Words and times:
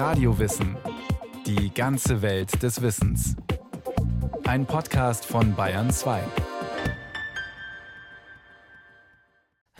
Radiowissen. 0.00 0.78
Die 1.44 1.74
ganze 1.74 2.22
Welt 2.22 2.62
des 2.62 2.80
Wissens. 2.80 3.36
Ein 4.44 4.64
Podcast 4.64 5.26
von 5.26 5.54
Bayern 5.54 5.90
2. 5.90 6.22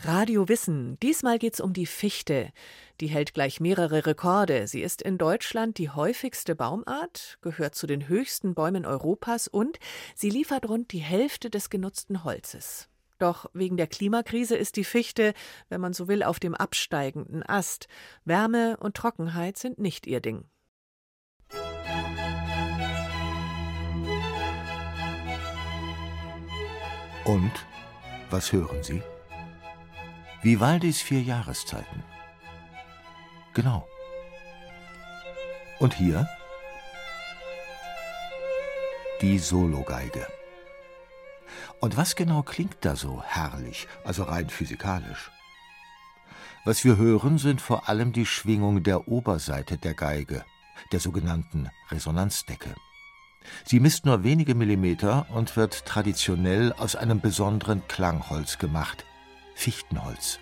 Radio 0.03 0.47
Wissen. 0.47 0.99
Diesmal 0.99 1.39
geht's 1.39 1.59
um 1.59 1.73
die 1.73 1.87
Fichte. 1.87 2.51
Die 2.99 3.07
hält 3.07 3.33
gleich 3.33 3.59
mehrere 3.59 4.05
Rekorde. 4.05 4.67
Sie 4.67 4.83
ist 4.83 5.01
in 5.01 5.17
Deutschland 5.17 5.79
die 5.79 5.89
häufigste 5.89 6.53
Baumart, 6.53 7.39
gehört 7.41 7.73
zu 7.73 7.87
den 7.87 8.07
höchsten 8.07 8.53
Bäumen 8.53 8.85
Europas 8.85 9.47
und 9.47 9.79
sie 10.13 10.29
liefert 10.29 10.69
rund 10.69 10.91
die 10.91 10.99
Hälfte 10.99 11.49
des 11.49 11.71
genutzten 11.71 12.23
Holzes. 12.23 12.90
Doch 13.21 13.45
wegen 13.53 13.77
der 13.77 13.85
Klimakrise 13.85 14.57
ist 14.57 14.77
die 14.77 14.83
Fichte, 14.83 15.35
wenn 15.69 15.79
man 15.79 15.93
so 15.93 16.07
will, 16.07 16.23
auf 16.23 16.39
dem 16.39 16.55
absteigenden 16.55 17.43
Ast. 17.47 17.87
Wärme 18.25 18.77
und 18.77 18.97
Trockenheit 18.97 19.59
sind 19.59 19.77
nicht 19.77 20.07
ihr 20.07 20.21
Ding. 20.21 20.45
Und 27.25 27.51
was 28.31 28.51
hören 28.51 28.81
Sie? 28.81 29.03
Vivaldis 30.41 30.99
vier 30.99 31.21
Jahreszeiten. 31.21 32.03
Genau. 33.53 33.87
Und 35.77 35.93
hier 35.93 36.27
die 39.21 39.37
Sologeige. 39.37 40.25
Und 41.79 41.97
was 41.97 42.15
genau 42.15 42.43
klingt 42.43 42.77
da 42.81 42.95
so 42.95 43.23
herrlich, 43.23 43.87
also 44.03 44.23
rein 44.23 44.49
physikalisch? 44.49 45.31
Was 46.63 46.83
wir 46.83 46.97
hören, 46.97 47.37
sind 47.37 47.59
vor 47.59 47.89
allem 47.89 48.13
die 48.13 48.25
Schwingung 48.25 48.83
der 48.83 49.07
Oberseite 49.07 49.77
der 49.77 49.95
Geige, 49.95 50.45
der 50.91 50.99
sogenannten 50.99 51.69
Resonanzdecke. 51.89 52.75
Sie 53.65 53.79
misst 53.79 54.05
nur 54.05 54.23
wenige 54.23 54.53
Millimeter 54.53 55.25
und 55.31 55.55
wird 55.57 55.85
traditionell 55.85 56.73
aus 56.73 56.95
einem 56.95 57.19
besonderen 57.19 57.87
Klangholz 57.87 58.59
gemacht, 58.59 59.05
Fichtenholz. 59.55 60.39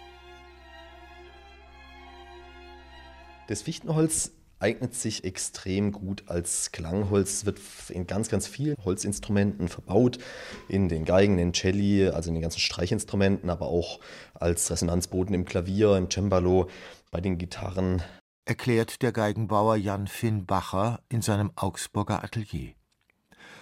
Das 3.47 3.61
Fichtenholz 3.61 4.31
eignet 4.59 4.93
sich 4.93 5.23
extrem 5.23 5.91
gut 5.91 6.23
als 6.27 6.71
Klangholz. 6.71 7.31
Es 7.31 7.45
wird 7.45 7.59
in 7.89 8.07
ganz, 8.07 8.29
ganz 8.29 8.47
vielen 8.47 8.75
Holzinstrumenten 8.83 9.67
verbaut, 9.67 10.19
in 10.67 10.89
den 10.89 11.05
Geigen, 11.05 11.37
den 11.37 11.53
Celli, 11.53 12.07
also 12.07 12.29
in 12.29 12.35
den 12.35 12.41
ganzen 12.41 12.59
Streichinstrumenten, 12.59 13.49
aber 13.49 13.67
auch 13.67 13.99
als 14.33 14.69
Resonanzboden 14.69 15.33
im 15.33 15.45
Klavier, 15.45 15.95
im 15.97 16.09
Cembalo, 16.11 16.69
bei 17.11 17.21
den 17.21 17.37
Gitarren. 17.37 18.03
Erklärt 18.45 19.01
der 19.01 19.11
Geigenbauer 19.11 19.75
Jan 19.75 20.07
Finn 20.07 20.45
Bacher 20.45 21.01
in 21.09 21.21
seinem 21.21 21.51
Augsburger 21.55 22.23
Atelier. 22.23 22.73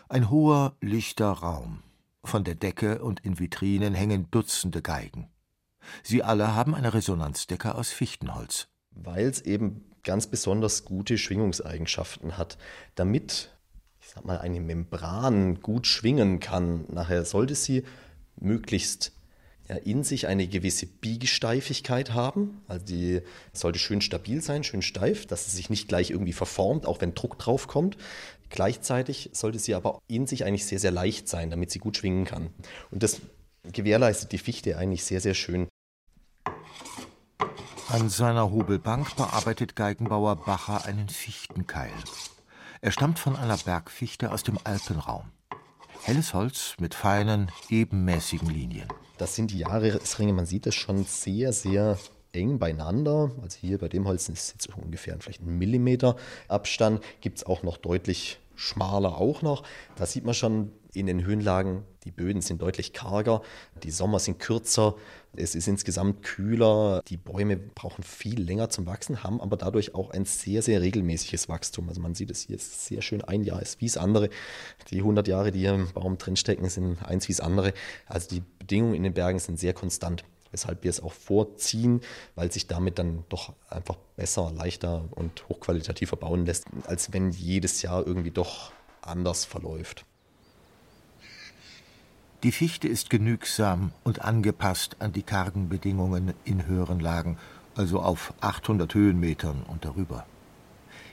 Ein 0.09 0.29
hoher, 0.29 0.75
lichter 0.81 1.29
Raum. 1.29 1.83
Von 2.23 2.43
der 2.43 2.55
Decke 2.55 3.03
und 3.03 3.19
in 3.21 3.39
Vitrinen 3.39 3.93
hängen 3.93 4.31
Dutzende 4.31 4.81
Geigen. 4.81 5.29
Sie 6.03 6.23
alle 6.23 6.55
haben 6.55 6.75
eine 6.75 6.93
Resonanzdecke 6.93 7.75
aus 7.75 7.89
Fichtenholz. 7.89 8.67
Weil 8.91 9.27
es 9.27 9.41
eben 9.41 9.85
ganz 10.07 10.25
besonders 10.25 10.85
gute 10.85 11.17
Schwingungseigenschaften 11.17 12.37
hat. 12.37 12.57
Damit, 12.95 13.51
ich 14.01 14.07
sag 14.07 14.23
mal, 14.23 14.39
eine 14.39 14.61
Membran 14.61 15.59
gut 15.59 15.85
schwingen 15.85 16.39
kann, 16.39 16.85
nachher 16.89 17.25
sollte 17.25 17.55
sie 17.55 17.83
möglichst 18.39 19.11
ja, 19.67 19.75
in 19.75 20.05
sich 20.05 20.27
eine 20.27 20.47
gewisse 20.47 20.85
Biegesteifigkeit 20.85 22.13
haben. 22.13 22.61
Also 22.69 22.85
die 22.85 23.21
sollte 23.51 23.79
schön 23.79 23.99
stabil 23.99 24.41
sein, 24.41 24.63
schön 24.63 24.81
steif, 24.81 25.25
dass 25.25 25.45
sie 25.45 25.57
sich 25.57 25.69
nicht 25.69 25.89
gleich 25.89 26.09
irgendwie 26.09 26.31
verformt, 26.31 26.85
auch 26.85 27.01
wenn 27.01 27.13
Druck 27.13 27.37
drauf 27.37 27.67
kommt. 27.67 27.97
Gleichzeitig 28.49 29.29
sollte 29.33 29.59
sie 29.59 29.75
aber 29.75 29.99
in 30.07 30.25
sich 30.25 30.45
eigentlich 30.45 30.65
sehr, 30.65 30.79
sehr 30.79 30.91
leicht 30.91 31.27
sein, 31.27 31.49
damit 31.49 31.69
sie 31.69 31.79
gut 31.79 31.97
schwingen 31.97 32.23
kann. 32.23 32.49
Und 32.91 33.03
das 33.03 33.19
gewährleistet 33.73 34.31
die 34.31 34.37
Fichte 34.37 34.77
eigentlich 34.77 35.03
sehr, 35.03 35.19
sehr 35.19 35.33
schön. 35.33 35.67
An 37.89 38.09
seiner 38.09 38.51
Hobelbank 38.51 39.15
bearbeitet 39.15 39.77
Geigenbauer 39.77 40.35
Bacher 40.35 40.83
einen 40.83 41.07
Fichtenkeil. 41.07 41.93
Er 42.81 42.91
stammt 42.91 43.17
von 43.17 43.37
einer 43.37 43.55
Bergfichte 43.55 44.33
aus 44.33 44.43
dem 44.43 44.59
Alpenraum. 44.65 45.31
Helles 46.01 46.33
Holz 46.33 46.75
mit 46.81 46.93
feinen, 46.93 47.49
ebenmäßigen 47.69 48.49
Linien. 48.49 48.89
Das 49.17 49.35
sind 49.35 49.51
die 49.51 49.59
Jahresringe, 49.59 50.33
man 50.33 50.45
sieht 50.45 50.65
das 50.65 50.75
schon 50.75 51.05
sehr, 51.05 51.53
sehr 51.53 51.97
eng 52.33 52.59
beieinander. 52.59 53.31
Also 53.41 53.57
hier 53.61 53.77
bei 53.77 53.87
dem 53.87 54.05
Holz 54.05 54.27
ist 54.27 54.51
jetzt 54.51 54.67
ungefähr 54.75 55.17
vielleicht 55.21 55.43
ein 55.43 55.57
Millimeter 55.57 56.17
Abstand. 56.49 57.01
Gibt 57.21 57.37
es 57.37 57.45
auch 57.45 57.63
noch 57.63 57.77
deutlich 57.77 58.37
schmaler 58.57 59.17
auch 59.17 59.41
noch. 59.41 59.63
Da 59.95 60.05
sieht 60.05 60.25
man 60.25 60.33
schon 60.33 60.71
in 60.93 61.05
den 61.05 61.23
Höhenlagen, 61.23 61.83
die 62.03 62.11
Böden 62.11 62.41
sind 62.41 62.61
deutlich 62.61 62.91
karger, 62.91 63.41
die 63.83 63.91
Sommer 63.91 64.19
sind 64.19 64.39
kürzer, 64.39 64.95
es 65.33 65.53
ist 65.53 65.67
insgesamt 65.67 66.23
kühler, 66.23 67.01
die 67.07 67.17
Bäume 67.17 67.57
brauchen 67.57 68.03
viel 68.03 68.41
länger 68.41 68.69
zum 68.69 68.87
Wachsen, 68.87 69.23
haben 69.23 69.39
aber 69.39 69.57
dadurch 69.57 69.93
auch 69.93 70.09
ein 70.09 70.25
sehr, 70.25 70.63
sehr 70.63 70.81
regelmäßiges 70.81 71.47
Wachstum. 71.49 71.87
Also 71.87 72.01
man 72.01 72.15
sieht 72.15 72.31
es 72.31 72.41
hier 72.41 72.57
sehr 72.57 73.03
schön, 73.03 73.21
ein 73.23 73.43
Jahr 73.43 73.61
ist 73.61 73.79
wie 73.79 73.85
das 73.85 73.97
andere. 73.97 74.29
Die 74.89 74.99
100 74.99 75.27
Jahre, 75.27 75.51
die 75.51 75.59
hier 75.59 75.75
im 75.75 75.91
Baum 75.93 76.17
drinstecken, 76.17 76.67
sind 76.69 77.03
eins 77.03 77.27
wie 77.27 77.33
das 77.33 77.41
andere. 77.41 77.73
Also 78.07 78.29
die 78.29 78.41
Bedingungen 78.57 78.95
in 78.95 79.03
den 79.03 79.13
Bergen 79.13 79.39
sind 79.39 79.59
sehr 79.59 79.73
konstant 79.73 80.23
weshalb 80.57 80.83
wir 80.83 80.89
es 80.89 81.03
auch 81.03 81.13
vorziehen, 81.13 82.01
weil 82.33 82.51
sich 82.51 82.65
damit 82.65 82.97
dann 82.97 83.23
doch 83.29 83.53
einfach 83.69 83.97
besser, 84.15 84.51
leichter 84.51 85.05
und 85.11 85.47
hochqualitativer 85.49 86.17
bauen 86.17 86.47
lässt, 86.47 86.65
als 86.87 87.13
wenn 87.13 87.29
jedes 87.29 87.83
Jahr 87.83 88.07
irgendwie 88.07 88.31
doch 88.31 88.71
anders 89.01 89.45
verläuft. 89.45 90.03
Die 92.41 92.51
Fichte 92.51 92.87
ist 92.87 93.11
genügsam 93.11 93.91
und 94.03 94.23
angepasst 94.23 94.95
an 94.97 95.13
die 95.13 95.21
kargen 95.21 95.69
Bedingungen 95.69 96.33
in 96.43 96.65
höheren 96.65 96.99
Lagen, 96.99 97.37
also 97.75 97.99
auf 97.99 98.33
800 98.41 98.95
Höhenmetern 98.95 99.63
und 99.67 99.85
darüber. 99.85 100.25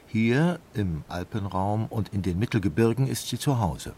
Hier 0.07 0.59
im 0.73 1.05
Alpenraum 1.09 1.87
und 1.87 2.15
in 2.15 2.23
den 2.23 2.39
Mittelgebirgen 2.39 3.09
ist 3.09 3.29
sie 3.29 3.39
zu 3.39 3.59
Hause. 3.59 3.93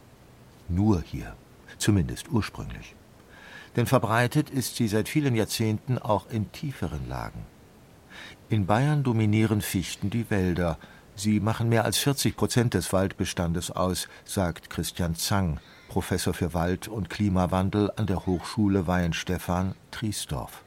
Nur 0.69 1.03
hier, 1.03 1.37
zumindest 1.79 2.31
ursprünglich. 2.33 2.97
Denn 3.77 3.87
verbreitet 3.87 4.49
ist 4.49 4.77
sie 4.77 4.89
seit 4.89 5.09
vielen 5.09 5.37
Jahrzehnten 5.37 5.99
auch 5.99 6.31
in 6.31 6.51
tieferen 6.51 7.09
Lagen. 7.09 7.45
In 8.49 8.67
Bayern 8.67 9.03
dominieren 9.03 9.61
Fichten 9.61 10.09
die 10.09 10.31
Wälder. 10.31 10.79
Sie 11.15 11.41
machen 11.41 11.69
mehr 11.69 11.85
als 11.85 11.99
40 11.99 12.37
Prozent 12.37 12.75
des 12.75 12.93
Waldbestandes 12.93 13.71
aus, 13.71 14.09
sagt 14.25 14.71
Christian 14.71 15.15
Zang, 15.15 15.61
Professor 15.89 16.33
für 16.33 16.55
Wald- 16.55 16.89
und 16.89 17.11
Klimawandel 17.11 17.91
an 17.97 18.07
der 18.07 18.25
Hochschule 18.25 18.87
Weihenstephan 18.87 19.75
Triesdorf. 19.91 20.63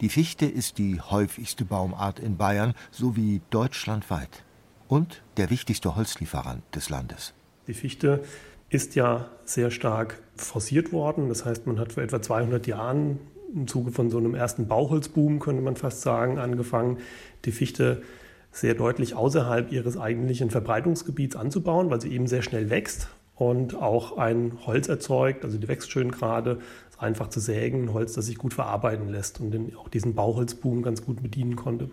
Die 0.00 0.08
Fichte 0.08 0.46
ist 0.46 0.78
die 0.78 1.00
häufigste 1.00 1.64
Baumart 1.64 2.20
in 2.20 2.36
Bayern 2.36 2.74
sowie 2.92 3.40
deutschlandweit 3.50 4.44
und 4.86 5.22
der 5.36 5.50
wichtigste 5.50 5.96
Holzlieferant 5.96 6.62
des 6.74 6.88
Landes. 6.88 7.34
Die 7.66 7.74
Fichte 7.74 8.24
ist 8.70 8.94
ja 8.94 9.30
sehr 9.44 9.70
stark 9.70 10.20
forciert 10.36 10.92
worden. 10.92 11.28
Das 11.28 11.44
heißt, 11.44 11.66
man 11.66 11.78
hat 11.78 11.92
vor 11.92 12.02
etwa 12.02 12.20
200 12.20 12.66
Jahren 12.66 13.18
im 13.54 13.66
Zuge 13.66 13.92
von 13.92 14.10
so 14.10 14.18
einem 14.18 14.34
ersten 14.34 14.68
Bauholzboom, 14.68 15.40
könnte 15.40 15.62
man 15.62 15.76
fast 15.76 16.02
sagen, 16.02 16.38
angefangen, 16.38 16.98
die 17.44 17.52
Fichte 17.52 18.02
sehr 18.50 18.74
deutlich 18.74 19.14
außerhalb 19.14 19.72
ihres 19.72 19.96
eigentlichen 19.96 20.50
Verbreitungsgebiets 20.50 21.36
anzubauen, 21.36 21.90
weil 21.90 22.00
sie 22.00 22.12
eben 22.12 22.26
sehr 22.26 22.42
schnell 22.42 22.70
wächst 22.70 23.08
und 23.34 23.74
auch 23.74 24.16
ein 24.18 24.58
Holz 24.66 24.88
erzeugt, 24.88 25.44
also 25.44 25.58
die 25.58 25.68
wächst 25.68 25.90
schön 25.90 26.10
gerade, 26.10 26.58
ist 26.90 27.00
einfach 27.00 27.28
zu 27.28 27.40
sägen, 27.40 27.84
ein 27.84 27.92
Holz, 27.92 28.14
das 28.14 28.26
sich 28.26 28.36
gut 28.36 28.54
verarbeiten 28.54 29.08
lässt 29.08 29.40
und 29.40 29.52
den, 29.52 29.74
auch 29.76 29.88
diesen 29.88 30.14
Bauholzboom 30.14 30.82
ganz 30.82 31.04
gut 31.04 31.22
bedienen 31.22 31.56
konnte. 31.56 31.90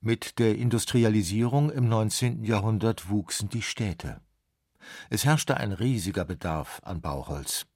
Mit 0.00 0.38
der 0.38 0.56
Industrialisierung 0.56 1.70
im 1.70 1.88
19. 1.88 2.44
Jahrhundert 2.44 3.10
wuchsen 3.10 3.48
die 3.48 3.62
Städte. 3.62 4.20
Es 5.10 5.24
herrschte 5.24 5.56
ein 5.56 5.72
riesiger 5.72 6.24
Bedarf 6.24 6.80
an 6.84 7.00
Bauholz. 7.00 7.66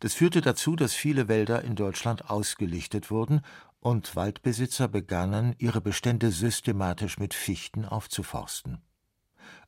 Das 0.00 0.14
führte 0.14 0.40
dazu, 0.40 0.76
dass 0.76 0.94
viele 0.94 1.28
Wälder 1.28 1.62
in 1.62 1.74
Deutschland 1.74 2.30
ausgelichtet 2.30 3.10
wurden 3.10 3.40
und 3.80 4.16
Waldbesitzer 4.16 4.88
begannen, 4.88 5.54
ihre 5.58 5.80
Bestände 5.80 6.30
systematisch 6.30 7.18
mit 7.18 7.34
Fichten 7.34 7.84
aufzuforsten. 7.84 8.78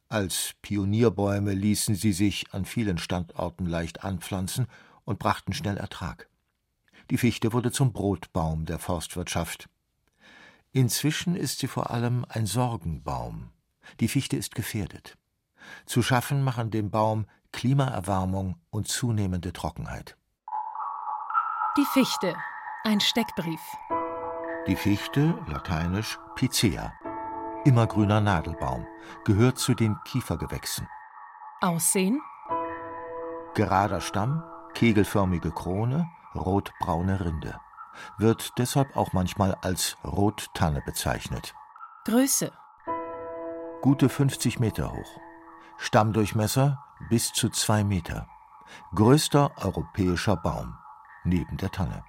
Als 0.08 0.54
Pionierbäume 0.62 1.52
ließen 1.52 1.96
sie 1.96 2.12
sich 2.12 2.52
an 2.52 2.64
vielen 2.64 2.98
Standorten 2.98 3.66
leicht 3.66 4.04
anpflanzen 4.04 4.66
und 5.04 5.18
brachten 5.18 5.52
schnell 5.52 5.76
Ertrag. 5.76 6.28
Die 7.10 7.18
Fichte 7.18 7.52
wurde 7.52 7.72
zum 7.72 7.92
Brotbaum 7.92 8.66
der 8.66 8.78
Forstwirtschaft. 8.78 9.68
Inzwischen 10.72 11.34
ist 11.34 11.58
sie 11.58 11.68
vor 11.68 11.90
allem 11.90 12.24
ein 12.28 12.46
Sorgenbaum. 12.46 13.50
Die 14.00 14.08
Fichte 14.08 14.36
ist 14.36 14.54
gefährdet. 14.54 15.16
Zu 15.86 16.02
schaffen 16.02 16.42
machen 16.42 16.70
dem 16.70 16.90
Baum 16.90 17.26
Klimaerwärmung 17.52 18.56
und 18.70 18.88
zunehmende 18.88 19.52
Trockenheit. 19.52 20.16
Die 21.76 21.84
Fichte. 21.84 22.34
Ein 22.84 23.00
Steckbrief. 23.00 23.60
Die 24.66 24.76
Fichte, 24.76 25.38
lateinisch 25.46 26.18
Picea. 26.34 26.92
Immergrüner 27.64 28.20
Nadelbaum, 28.20 28.86
gehört 29.24 29.58
zu 29.58 29.74
den 29.74 29.96
Kiefergewächsen. 30.04 30.88
Aussehen? 31.60 32.20
Gerader 33.54 34.00
Stamm, 34.00 34.42
kegelförmige 34.74 35.50
Krone, 35.50 36.08
rotbraune 36.34 37.24
Rinde. 37.24 37.58
Wird 38.18 38.52
deshalb 38.58 38.96
auch 38.96 39.12
manchmal 39.12 39.54
als 39.62 39.96
Rottanne 40.04 40.82
bezeichnet. 40.84 41.54
Größe? 42.04 42.52
Gute 43.80 44.08
50 44.08 44.60
Meter 44.60 44.92
hoch. 44.92 45.20
Stammdurchmesser 45.78 46.82
bis 47.08 47.32
zu 47.32 47.48
zwei 47.50 47.84
Meter. 47.84 48.26
Größter 48.94 49.52
europäischer 49.56 50.36
Baum, 50.36 50.76
neben 51.24 51.56
der 51.56 51.70
Tanne. 51.70 52.04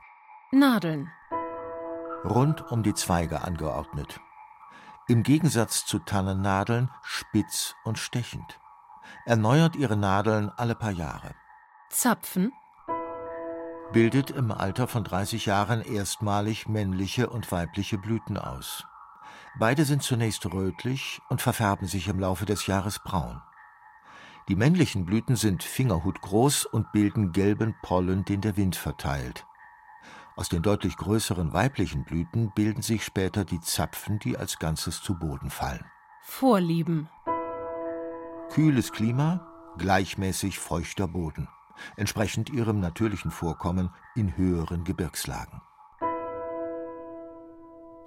Nadeln? 0.52 1.12
Rund 2.24 2.72
um 2.72 2.84
die 2.84 2.94
Zweige 2.94 3.44
angeordnet. 3.44 4.20
Im 5.08 5.24
Gegensatz 5.24 5.86
zu 5.86 6.00
Tannennadeln 6.00 6.90
spitz 7.02 7.76
und 7.84 7.98
stechend. 7.98 8.60
Erneuert 9.26 9.76
ihre 9.76 9.96
Nadeln 9.96 10.50
alle 10.50 10.76
paar 10.76 10.92
Jahre. 10.92 11.36
Zapfen? 11.90 12.52
Bildet 13.94 14.32
im 14.32 14.52
Alter 14.52 14.88
von 14.88 15.06
30 15.06 15.46
Jahren 15.46 15.82
erstmalig 15.82 16.68
männliche 16.68 17.30
und 17.30 17.50
weibliche 17.52 17.98
Blüten 17.98 18.38
aus. 18.38 18.86
Beide 19.58 19.86
sind 19.86 20.04
zunächst 20.04 20.46
rötlich 20.46 21.22
und 21.30 21.42
verfärben 21.42 21.88
sich 21.88 22.10
im 22.10 22.20
Laufe 22.20 22.46
des 22.46 22.68
Jahres 22.68 23.00
braun. 23.00 23.42
Die 24.48 24.56
männlichen 24.56 25.06
Blüten 25.06 25.36
sind 25.36 25.62
fingerhutgroß 25.62 26.66
und 26.66 26.94
bilden 26.94 27.34
gelben 27.34 27.76
Pollen, 27.82 28.24
den 28.24 28.40
der 28.40 28.56
Wind 28.56 28.78
verteilt. 28.78 29.46
Aus 30.38 30.48
den 30.48 30.62
deutlich 30.62 30.96
größeren 30.96 31.52
weiblichen 31.52 32.06
Blüten 32.06 32.54
bilden 32.56 32.82
sich 32.82 33.04
später 33.04 33.44
die 33.44 33.60
Zapfen, 33.60 34.20
die 34.20 34.38
als 34.38 34.58
Ganzes 34.58 35.02
zu 35.02 35.20
Boden 35.20 35.50
fallen. 35.50 35.84
Vorlieben. 36.22 37.10
Kühles 38.50 38.94
Klima, 38.94 39.74
gleichmäßig 39.78 40.60
feuchter 40.60 41.10
Boden, 41.10 41.50
entsprechend 41.98 42.50
ihrem 42.50 42.80
natürlichen 42.80 43.32
Vorkommen 43.32 43.90
in 44.16 44.38
höheren 44.38 44.86
Gebirgslagen. 44.86 45.62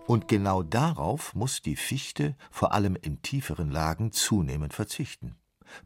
Und 0.07 0.27
genau 0.27 0.63
darauf 0.63 1.35
muss 1.35 1.61
die 1.61 1.77
Fichte 1.77 2.35
vor 2.51 2.73
allem 2.73 2.97
in 2.97 3.21
tieferen 3.21 3.71
Lagen 3.71 4.13
zunehmend 4.13 4.73
verzichten 4.73 5.37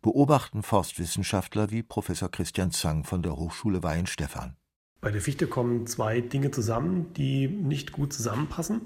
beobachten 0.03 0.63
Forstwissenschaftler 0.63 1.71
wie 1.71 1.83
Professor 1.83 2.31
Christian 2.31 2.71
Zang 2.71 3.05
von 3.05 3.23
der 3.23 3.37
Hochschule 3.37 3.83
Weihenstephan. 3.83 4.57
Bei 5.01 5.11
der 5.11 5.21
Fichte 5.21 5.47
kommen 5.47 5.87
zwei 5.87 6.21
Dinge 6.21 6.51
zusammen, 6.51 7.13
die 7.15 7.49
nicht 7.49 7.93
gut 7.93 8.13
zusammenpassen. 8.13 8.81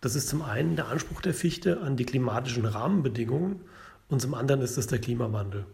Das 0.00 0.14
ist 0.14 0.28
zum 0.28 0.42
einen 0.42 0.76
der 0.76 0.88
Anspruch 0.88 1.20
der 1.20 1.34
Fichte 1.34 1.80
an 1.80 1.96
die 1.96 2.06
klimatischen 2.06 2.64
Rahmenbedingungen 2.64 3.60
und 4.08 4.20
zum 4.20 4.34
anderen 4.34 4.60
ist 4.60 4.76
es 4.76 4.86
der 4.86 4.98
Klimawandel. 4.98 5.66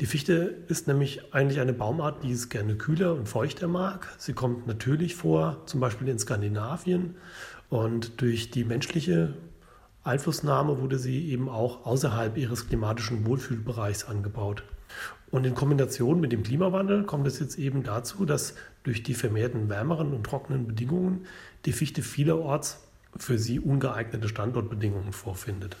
Die 0.00 0.06
Fichte 0.06 0.64
ist 0.68 0.88
nämlich 0.88 1.32
eigentlich 1.34 1.60
eine 1.60 1.72
Baumart, 1.72 2.22
die 2.22 2.32
es 2.32 2.48
gerne 2.48 2.76
kühler 2.76 3.14
und 3.14 3.28
feuchter 3.28 3.66
mag. 3.66 4.12
Sie 4.18 4.34
kommt 4.34 4.66
natürlich 4.66 5.14
vor, 5.14 5.62
zum 5.66 5.80
Beispiel 5.80 6.08
in 6.08 6.18
Skandinavien. 6.18 7.16
Und 7.70 8.20
durch 8.20 8.50
die 8.50 8.64
menschliche 8.64 9.34
Einflussnahme 10.04 10.80
wurde 10.80 10.98
sie 10.98 11.30
eben 11.30 11.48
auch 11.48 11.86
außerhalb 11.86 12.36
ihres 12.36 12.68
klimatischen 12.68 13.26
Wohlfühlbereichs 13.26 14.04
angebaut. 14.04 14.62
Und 15.30 15.44
in 15.46 15.54
Kombination 15.54 16.20
mit 16.20 16.30
dem 16.30 16.42
Klimawandel 16.42 17.04
kommt 17.04 17.26
es 17.26 17.40
jetzt 17.40 17.58
eben 17.58 17.82
dazu, 17.82 18.24
dass 18.26 18.54
durch 18.82 19.02
die 19.02 19.14
vermehrten 19.14 19.68
wärmeren 19.68 20.12
und 20.12 20.24
trockenen 20.24 20.66
Bedingungen 20.68 21.26
die 21.64 21.72
Fichte 21.72 22.02
vielerorts 22.02 22.86
für 23.16 23.38
sie 23.38 23.58
ungeeignete 23.58 24.28
Standortbedingungen 24.28 25.12
vorfindet. 25.12 25.76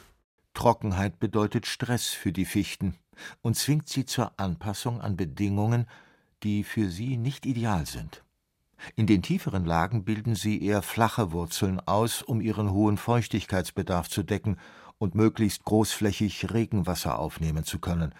Trockenheit 0.54 1.20
bedeutet 1.20 1.66
Stress 1.66 2.08
für 2.08 2.32
die 2.32 2.46
Fichten 2.46 2.94
und 3.42 3.56
zwingt 3.56 3.88
sie 3.88 4.06
zur 4.06 4.32
Anpassung 4.40 5.00
an 5.00 5.16
Bedingungen, 5.16 5.86
die 6.42 6.64
für 6.64 6.88
sie 6.88 7.16
nicht 7.16 7.44
ideal 7.44 7.86
sind. 7.86 8.23
In 8.96 9.06
den 9.06 9.22
tieferen 9.22 9.64
Lagen 9.64 10.04
bilden 10.04 10.34
sie 10.34 10.62
eher 10.62 10.82
flache 10.82 11.32
Wurzeln 11.32 11.80
aus, 11.80 12.22
um 12.22 12.40
ihren 12.40 12.70
hohen 12.70 12.96
Feuchtigkeitsbedarf 12.96 14.08
zu 14.08 14.22
decken 14.22 14.58
und 14.98 15.14
möglichst 15.14 15.64
großflächig 15.64 16.52
Regenwasser 16.52 17.18
aufnehmen 17.18 17.64
zu 17.64 17.78
können, 17.78 18.14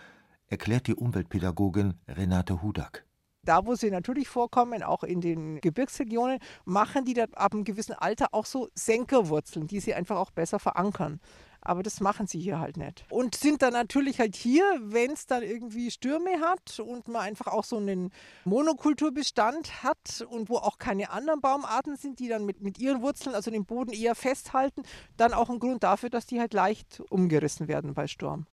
erklärt 0.46 0.86
die 0.86 0.94
Umweltpädagogin 0.94 1.94
Renate 2.08 2.62
Hudak. 2.62 3.04
Da, 3.44 3.66
wo 3.66 3.74
sie 3.74 3.90
natürlich 3.90 4.28
vorkommen, 4.28 4.82
auch 4.82 5.04
in 5.04 5.20
den 5.20 5.60
Gebirgsregionen, 5.60 6.38
machen 6.64 7.04
die 7.04 7.12
dann 7.12 7.34
ab 7.34 7.52
einem 7.52 7.64
gewissen 7.64 7.92
Alter 7.92 8.28
auch 8.32 8.46
so 8.46 8.70
Senkerwurzeln, 8.74 9.66
die 9.66 9.80
sie 9.80 9.92
einfach 9.92 10.16
auch 10.16 10.30
besser 10.30 10.58
verankern. 10.58 11.20
Aber 11.64 11.82
das 11.82 12.00
machen 12.00 12.26
sie 12.26 12.38
hier 12.38 12.60
halt 12.60 12.76
nicht. 12.76 13.04
Und 13.10 13.34
sind 13.34 13.62
dann 13.62 13.72
natürlich 13.72 14.20
halt 14.20 14.36
hier, 14.36 14.64
wenn 14.80 15.12
es 15.12 15.26
dann 15.26 15.42
irgendwie 15.42 15.90
Stürme 15.90 16.40
hat 16.40 16.78
und 16.78 17.08
man 17.08 17.22
einfach 17.22 17.46
auch 17.46 17.64
so 17.64 17.78
einen 17.78 18.12
Monokulturbestand 18.44 19.82
hat 19.82 20.24
und 20.28 20.50
wo 20.50 20.56
auch 20.56 20.78
keine 20.78 21.10
anderen 21.10 21.40
Baumarten 21.40 21.96
sind, 21.96 22.18
die 22.20 22.28
dann 22.28 22.44
mit, 22.44 22.60
mit 22.60 22.78
ihren 22.78 23.00
Wurzeln, 23.00 23.34
also 23.34 23.50
den 23.50 23.64
Boden 23.64 23.92
eher 23.92 24.14
festhalten, 24.14 24.82
dann 25.16 25.32
auch 25.32 25.48
ein 25.48 25.58
Grund 25.58 25.82
dafür, 25.82 26.10
dass 26.10 26.26
die 26.26 26.38
halt 26.38 26.52
leicht 26.52 27.00
umgerissen 27.08 27.66
werden 27.66 27.94
bei 27.94 28.06
Sturm. 28.06 28.46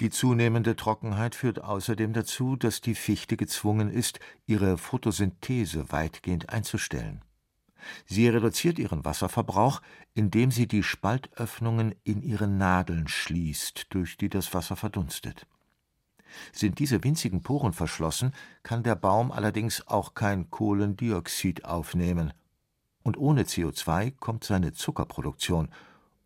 Die 0.00 0.10
zunehmende 0.10 0.76
Trockenheit 0.76 1.34
führt 1.34 1.64
außerdem 1.64 2.12
dazu, 2.12 2.54
dass 2.54 2.80
die 2.80 2.94
Fichte 2.94 3.36
gezwungen 3.36 3.90
ist, 3.90 4.20
ihre 4.46 4.78
Photosynthese 4.78 5.90
weitgehend 5.90 6.50
einzustellen. 6.50 7.24
Sie 8.06 8.28
reduziert 8.28 8.78
ihren 8.78 9.04
Wasserverbrauch, 9.04 9.80
indem 10.14 10.50
sie 10.50 10.66
die 10.66 10.82
Spaltöffnungen 10.82 11.94
in 12.04 12.22
ihren 12.22 12.58
Nadeln 12.58 13.08
schließt, 13.08 13.86
durch 13.90 14.16
die 14.16 14.28
das 14.28 14.54
Wasser 14.54 14.76
verdunstet. 14.76 15.46
Sind 16.52 16.78
diese 16.78 17.02
winzigen 17.04 17.42
Poren 17.42 17.72
verschlossen, 17.72 18.32
kann 18.62 18.82
der 18.82 18.96
Baum 18.96 19.32
allerdings 19.32 19.86
auch 19.86 20.14
kein 20.14 20.50
Kohlendioxid 20.50 21.64
aufnehmen. 21.64 22.32
Und 23.02 23.16
ohne 23.16 23.44
CO2 23.44 24.12
kommt 24.18 24.44
seine 24.44 24.72
Zuckerproduktion 24.72 25.70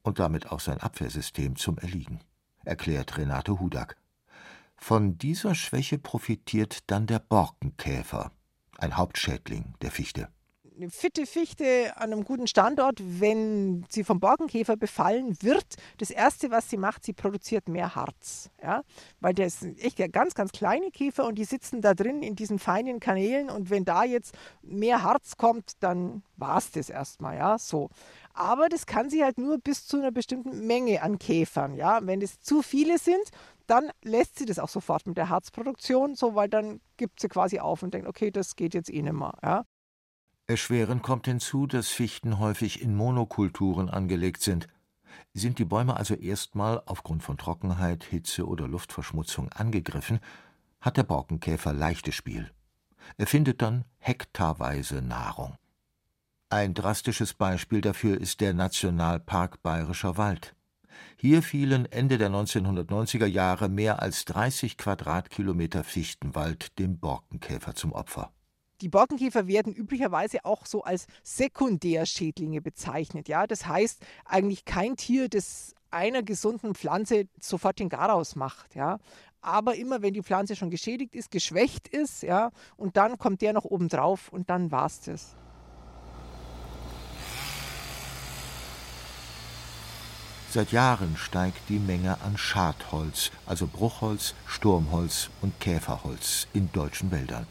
und 0.03 0.19
damit 0.19 0.51
auch 0.51 0.61
sein 0.61 0.81
Abwehrsystem 0.81 1.55
zum 1.55 1.79
Erliegen, 1.79 2.21
erklärt 2.65 3.17
Renate 3.19 3.61
Hudak. 3.61 3.97
Von 4.77 5.17
dieser 5.19 5.55
Schwäche 5.55 5.99
profitiert 5.99 6.91
dann 6.91 7.07
der 7.07 7.21
Borkenkäfer, 7.21 8.33
ein 8.79 8.97
Hauptschädling 8.97 9.75
der 9.81 9.93
Fichte 9.93 10.29
eine 10.77 10.91
fitte 10.91 11.27
Fichte 11.27 11.93
an 11.97 12.13
einem 12.13 12.25
guten 12.25 12.47
Standort, 12.47 13.01
wenn 13.01 13.85
sie 13.89 14.05
vom 14.05 14.21
Borkenkäfer 14.21 14.77
befallen 14.77 15.37
wird, 15.43 15.65
das 15.99 16.11
Erste, 16.11 16.51
was 16.51 16.71
sie 16.71 16.77
macht, 16.77 17.05
sie 17.05 17.13
produziert 17.13 17.69
mehr 17.69 17.95
Harz. 17.95 18.51
Ja? 18.63 18.83
Weil 19.21 19.35
der 19.35 19.47
ist 19.47 19.63
echt 19.79 19.99
ganz, 20.13 20.35
ganz 20.35 20.53
kleine 20.53 20.91
Käfer 20.91 21.27
und 21.27 21.37
die 21.37 21.45
sitzen 21.45 21.81
da 21.81 21.95
drin 21.95 22.23
in 22.23 22.37
diesen 22.37 22.59
feinen 22.59 23.01
Kanälen 23.01 23.51
und 23.51 23.71
wenn 23.71 23.85
da 23.85 24.05
jetzt 24.05 24.35
mehr 24.63 25.03
Harz 25.03 25.37
kommt, 25.37 25.73
dann 25.81 26.23
war 26.37 26.59
es 26.59 26.71
das 26.71 26.91
erstmal. 26.91 27.37
Ja? 27.37 27.59
So. 27.59 27.91
Aber 28.35 28.69
das 28.69 28.87
kann 28.87 29.11
sie 29.11 29.23
halt 29.23 29.39
nur 29.39 29.59
bis 29.59 29.87
zu 29.87 29.99
einer 29.99 30.11
bestimmten 30.11 30.67
Menge 30.67 31.03
an 31.03 31.19
Käfern. 31.19 31.75
Ja? 31.75 32.01
Wenn 32.03 32.23
es 32.23 32.41
zu 32.41 32.63
viele 32.63 32.99
sind, 32.99 33.31
dann 33.67 33.91
lässt 34.03 34.39
sie 34.39 34.47
das 34.47 34.59
auch 34.59 34.69
sofort 34.69 35.07
mit 35.07 35.17
der 35.17 35.29
Harzproduktion, 35.29 36.15
so 36.15 36.35
weil 36.35 36.49
dann 36.49 36.81
gibt 36.97 37.21
sie 37.21 37.29
quasi 37.29 37.59
auf 37.59 37.83
und 37.83 37.95
denkt, 37.95 38.09
okay, 38.09 38.31
das 38.31 38.57
geht 38.57 38.75
jetzt 38.75 38.93
eh 38.93 39.03
nicht 39.03 39.13
mehr. 39.13 39.35
Ja? 39.43 39.65
Erschwerend 40.47 41.03
kommt 41.03 41.27
hinzu, 41.27 41.67
dass 41.67 41.89
Fichten 41.89 42.39
häufig 42.39 42.83
in 42.83 42.95
Monokulturen 42.95 43.89
angelegt 43.89 44.43
sind. 44.43 44.69
Sind 45.35 45.59
die 45.59 45.65
Bäume 45.65 45.97
also 45.97 46.15
erstmal 46.15 46.83
aufgrund 46.87 47.23
von 47.23 47.39
Trockenheit, 47.39 48.05
Hitze 48.05 48.47
oder 48.47 48.67
Luftverschmutzung 48.67 49.51
angegriffen, 49.53 50.21
hat 50.81 50.97
der 50.97 51.05
Borkenkäfer 51.05 51.73
leichtes 51.73 52.15
Spiel. 52.15 52.51
Er 53.17 53.27
findet 53.27 53.63
dann 53.63 53.85
hektarweise 53.99 55.01
Nahrung. 55.01 55.57
Ein 56.51 56.75
drastisches 56.75 57.35
Beispiel 57.35 57.81
dafür 57.81 58.21
ist 58.21 58.41
der 58.41 58.53
Nationalpark 58.53 59.63
Bayerischer 59.63 60.17
Wald. 60.17 60.55
Hier 61.17 61.43
fielen 61.43 61.91
Ende 61.91 62.19
der 62.19 62.31
1990er 62.31 63.27
Jahre 63.27 63.69
mehr 63.69 64.03
als 64.03 64.25
30 64.27 64.77
Quadratkilometer 64.77 65.85
Fichtenwald 65.85 66.79
dem 66.79 66.99
Borkenkäfer 66.99 67.75
zum 67.75 67.93
Opfer. 67.93 68.33
Die 68.83 68.89
Borkenkäfer 68.89 69.47
werden 69.47 69.73
üblicherweise 69.73 70.45
auch 70.45 70.67
so 70.67 70.83
als 70.83 71.07
Sekundärschädlinge 71.23 72.61
bezeichnet. 72.61 73.29
Ja? 73.29 73.47
Das 73.47 73.67
heißt 73.69 74.05
eigentlich 74.25 74.65
kein 74.65 74.97
Tier, 74.97 75.29
das 75.29 75.77
einer 75.93 76.25
gesunden 76.25 76.75
Pflanze 76.75 77.29
sofort 77.41 77.79
den 77.79 77.89
Garaus 77.89 78.35
macht. 78.35 78.75
Ja? 78.75 78.99
Aber 79.41 79.77
immer, 79.77 80.03
wenn 80.03 80.15
die 80.15 80.23
Pflanze 80.23 80.57
schon 80.57 80.69
geschädigt 80.69 81.15
ist, 81.15 81.31
geschwächt 81.31 81.87
ist, 81.87 82.25
ja, 82.25 82.51
und 82.77 82.97
dann 82.97 83.19
kommt 83.19 83.41
der 83.41 83.53
noch 83.53 83.65
oben 83.65 83.89
drauf 83.89 84.29
und 84.33 84.51
dann 84.51 84.73
war 84.73 84.87
es 84.87 85.01
das. 85.01 85.37
Seit 90.51 90.73
Jahren 90.73 91.17
steigt 91.17 91.69
die 91.69 91.79
Menge 91.79 92.21
an 92.21 92.37
Schadholz, 92.37 93.31
also 93.47 93.67
Bruchholz, 93.67 94.35
Sturmholz 94.47 95.31
und 95.41 95.59
Käferholz 95.61 96.47
in 96.53 96.71
deutschen 96.73 97.11
Wäldern. 97.11 97.47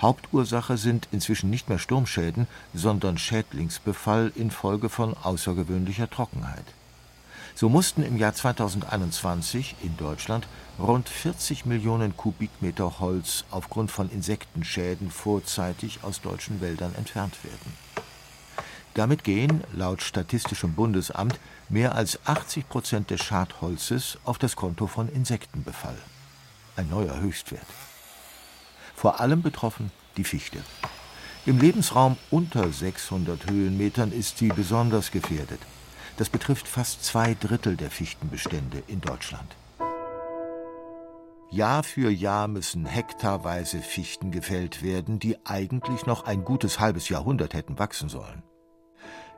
Hauptursache 0.00 0.76
sind 0.76 1.08
inzwischen 1.10 1.48
nicht 1.48 1.68
mehr 1.68 1.78
Sturmschäden, 1.78 2.46
sondern 2.74 3.16
Schädlingsbefall 3.16 4.32
infolge 4.34 4.88
von 4.88 5.14
außergewöhnlicher 5.14 6.10
Trockenheit. 6.10 6.64
So 7.54 7.70
mussten 7.70 8.02
im 8.02 8.18
Jahr 8.18 8.34
2021 8.34 9.76
in 9.82 9.96
Deutschland 9.96 10.46
rund 10.78 11.08
40 11.08 11.64
Millionen 11.64 12.14
Kubikmeter 12.14 13.00
Holz 13.00 13.44
aufgrund 13.50 13.90
von 13.90 14.10
Insektenschäden 14.10 15.10
vorzeitig 15.10 16.00
aus 16.02 16.20
deutschen 16.20 16.60
Wäldern 16.60 16.94
entfernt 16.94 17.42
werden. 17.42 17.72
Damit 18.92 19.24
gehen, 19.24 19.64
laut 19.72 20.02
Statistischem 20.02 20.74
Bundesamt, 20.74 21.40
mehr 21.70 21.94
als 21.94 22.18
80 22.26 22.68
Prozent 22.68 23.10
des 23.10 23.22
Schadholzes 23.22 24.18
auf 24.24 24.36
das 24.36 24.54
Konto 24.54 24.86
von 24.86 25.08
Insektenbefall. 25.08 25.96
Ein 26.76 26.90
neuer 26.90 27.18
Höchstwert. 27.20 27.66
Vor 28.96 29.20
allem 29.20 29.42
betroffen 29.42 29.92
die 30.16 30.24
Fichte. 30.24 30.58
Im 31.44 31.58
Lebensraum 31.58 32.16
unter 32.30 32.72
600 32.72 33.48
Höhenmetern 33.48 34.10
ist 34.10 34.38
sie 34.38 34.48
besonders 34.48 35.10
gefährdet. 35.10 35.60
Das 36.16 36.30
betrifft 36.30 36.66
fast 36.66 37.04
zwei 37.04 37.34
Drittel 37.34 37.76
der 37.76 37.90
Fichtenbestände 37.90 38.82
in 38.88 39.02
Deutschland. 39.02 39.54
Jahr 41.50 41.84
für 41.84 42.10
Jahr 42.10 42.48
müssen 42.48 42.86
hektarweise 42.86 43.80
Fichten 43.80 44.30
gefällt 44.30 44.82
werden, 44.82 45.18
die 45.20 45.36
eigentlich 45.44 46.06
noch 46.06 46.24
ein 46.24 46.44
gutes 46.44 46.80
halbes 46.80 47.08
Jahrhundert 47.08 47.54
hätten 47.54 47.78
wachsen 47.78 48.08
sollen. 48.08 48.42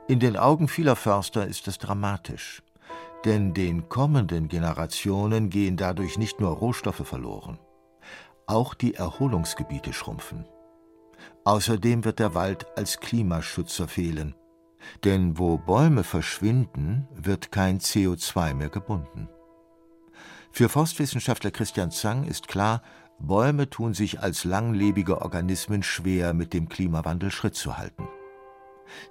In 0.07 0.19
den 0.19 0.37
Augen 0.37 0.67
vieler 0.67 0.95
Förster 0.95 1.45
ist 1.45 1.67
es 1.67 1.77
dramatisch, 1.77 2.63
denn 3.25 3.53
den 3.53 3.89
kommenden 3.89 4.47
Generationen 4.47 5.49
gehen 5.49 5.77
dadurch 5.77 6.17
nicht 6.17 6.39
nur 6.39 6.51
Rohstoffe 6.51 7.05
verloren, 7.05 7.59
auch 8.49 8.73
die 8.73 8.95
Erholungsgebiete 8.95 9.93
schrumpfen. 9.93 10.45
Außerdem 11.43 12.03
wird 12.05 12.19
der 12.19 12.33
Wald 12.33 12.65
als 12.75 12.99
Klimaschützer 12.99 13.87
fehlen, 13.87 14.35
denn 15.03 15.37
wo 15.37 15.57
Bäume 15.57 16.03
verschwinden, 16.03 17.07
wird 17.13 17.51
kein 17.51 17.79
CO2 17.79 18.53
mehr 18.53 18.69
gebunden. 18.69 19.29
Für 20.51 20.67
Forstwissenschaftler 20.67 21.51
Christian 21.51 21.91
Zang 21.91 22.23
ist 22.23 22.47
klar, 22.47 22.81
Bäume 23.19 23.69
tun 23.69 23.93
sich 23.93 24.21
als 24.21 24.45
langlebige 24.45 25.21
Organismen 25.21 25.83
schwer, 25.83 26.33
mit 26.33 26.53
dem 26.53 26.69
Klimawandel 26.69 27.31
Schritt 27.31 27.55
zu 27.55 27.77
halten. 27.77 28.07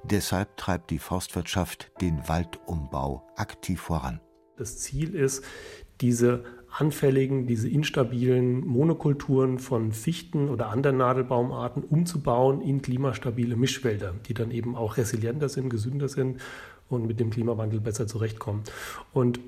Deshalb 0.03 0.57
treibt 0.57 0.91
die 0.91 0.99
Forstwirtschaft 0.99 1.93
den 2.01 2.27
Waldumbau 2.27 3.27
aktiv 3.37 3.81
voran. 3.81 4.21
Das 4.57 4.79
Ziel 4.79 5.15
ist, 5.15 5.45
diese 6.01 6.45
anfälligen, 6.71 7.47
diese 7.47 7.69
instabilen 7.69 8.67
Monokulturen 8.67 9.59
von 9.59 9.93
Fichten 9.93 10.49
oder 10.49 10.69
anderen 10.69 10.99
Nadelbaumarten 10.99 11.83
umzubauen 11.83 12.61
in 12.61 12.83
klimastabile 12.83 13.57
Mischwälder, 13.57 14.15
die 14.27 14.35
dann 14.35 14.51
eben 14.51 14.77
auch 14.77 14.97
resilienter 14.97 15.49
sind, 15.49 15.71
gesünder 15.71 16.09
sind 16.09 16.41
und 16.89 17.07
mit 17.07 17.21
dem 17.21 17.31
Klimawandel 17.31 17.81
besser 17.81 18.07
zurechtkommen. 18.07 18.63
Und 19.13 19.41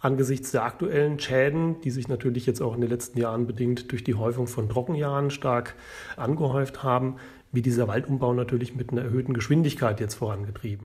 angesichts 0.00 0.50
der 0.50 0.64
aktuellen 0.64 1.18
Schäden, 1.18 1.80
die 1.80 1.90
sich 1.90 2.08
natürlich 2.08 2.46
jetzt 2.46 2.60
auch 2.60 2.74
in 2.74 2.80
den 2.80 2.90
letzten 2.90 3.18
Jahren 3.18 3.46
bedingt 3.46 3.90
durch 3.90 4.04
die 4.04 4.14
Häufung 4.14 4.46
von 4.46 4.68
Trockenjahren 4.68 5.30
stark 5.30 5.74
angehäuft 6.16 6.82
haben, 6.82 7.16
wird 7.52 7.66
dieser 7.66 7.88
Waldumbau 7.88 8.34
natürlich 8.34 8.74
mit 8.74 8.90
einer 8.90 9.02
erhöhten 9.02 9.32
Geschwindigkeit 9.32 10.00
jetzt 10.00 10.14
vorangetrieben. 10.14 10.84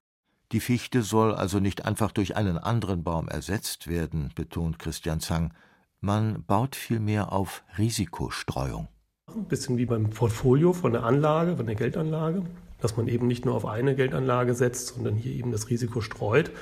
Die 0.52 0.60
Fichte 0.60 1.02
soll 1.02 1.34
also 1.34 1.60
nicht 1.60 1.84
einfach 1.84 2.10
durch 2.10 2.36
einen 2.36 2.58
anderen 2.58 3.04
Baum 3.04 3.28
ersetzt 3.28 3.86
werden, 3.86 4.30
betont 4.34 4.78
Christian 4.78 5.20
Zang. 5.20 5.52
Man 6.02 6.44
baut 6.46 6.76
vielmehr 6.76 7.30
auf 7.30 7.62
Risikostreuung. 7.76 8.88
Ein 9.26 9.44
bisschen 9.44 9.76
wie 9.76 9.84
beim 9.84 10.08
Portfolio 10.08 10.72
von 10.72 10.92
der 10.92 11.04
Anlage, 11.04 11.58
von 11.58 11.66
der 11.66 11.74
Geldanlage, 11.74 12.42
dass 12.80 12.96
man 12.96 13.06
eben 13.06 13.26
nicht 13.26 13.44
nur 13.44 13.54
auf 13.54 13.66
eine 13.66 13.94
Geldanlage 13.94 14.54
setzt, 14.54 14.94
sondern 14.94 15.14
hier 15.14 15.32
eben 15.32 15.52
das 15.52 15.68
Risiko 15.68 16.00
streut. 16.00 16.52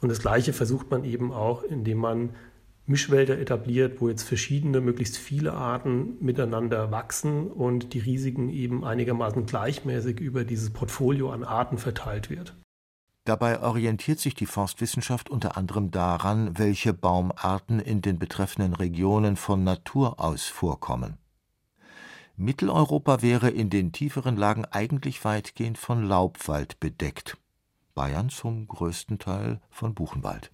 Und 0.00 0.08
das 0.08 0.18
Gleiche 0.18 0.52
versucht 0.52 0.90
man 0.90 1.04
eben 1.04 1.32
auch, 1.32 1.62
indem 1.62 1.98
man 1.98 2.30
Mischwälder 2.86 3.38
etabliert, 3.38 4.00
wo 4.00 4.08
jetzt 4.08 4.24
verschiedene, 4.24 4.80
möglichst 4.80 5.16
viele 5.16 5.52
Arten 5.52 6.16
miteinander 6.18 6.90
wachsen 6.90 7.46
und 7.46 7.94
die 7.94 8.00
Risiken 8.00 8.48
eben 8.48 8.84
einigermaßen 8.84 9.46
gleichmäßig 9.46 10.18
über 10.18 10.42
dieses 10.42 10.70
Portfolio 10.70 11.30
an 11.30 11.44
Arten 11.44 11.78
verteilt 11.78 12.28
wird. 12.28 12.56
Dabei 13.24 13.60
orientiert 13.60 14.18
sich 14.18 14.34
die 14.34 14.46
Forstwissenschaft 14.46 15.28
unter 15.28 15.56
anderem 15.56 15.90
daran, 15.90 16.58
welche 16.58 16.94
Baumarten 16.94 17.78
in 17.78 18.00
den 18.00 18.18
betreffenden 18.18 18.74
Regionen 18.74 19.36
von 19.36 19.62
Natur 19.62 20.20
aus 20.20 20.46
vorkommen. 20.46 21.18
Mitteleuropa 22.36 23.20
wäre 23.20 23.50
in 23.50 23.68
den 23.68 23.92
tieferen 23.92 24.38
Lagen 24.38 24.64
eigentlich 24.64 25.22
weitgehend 25.26 25.76
von 25.76 26.02
Laubwald 26.02 26.80
bedeckt, 26.80 27.36
Bayern 27.94 28.30
zum 28.30 28.66
größten 28.66 29.18
Teil 29.18 29.60
von 29.68 29.94
Buchenwald. 29.94 30.50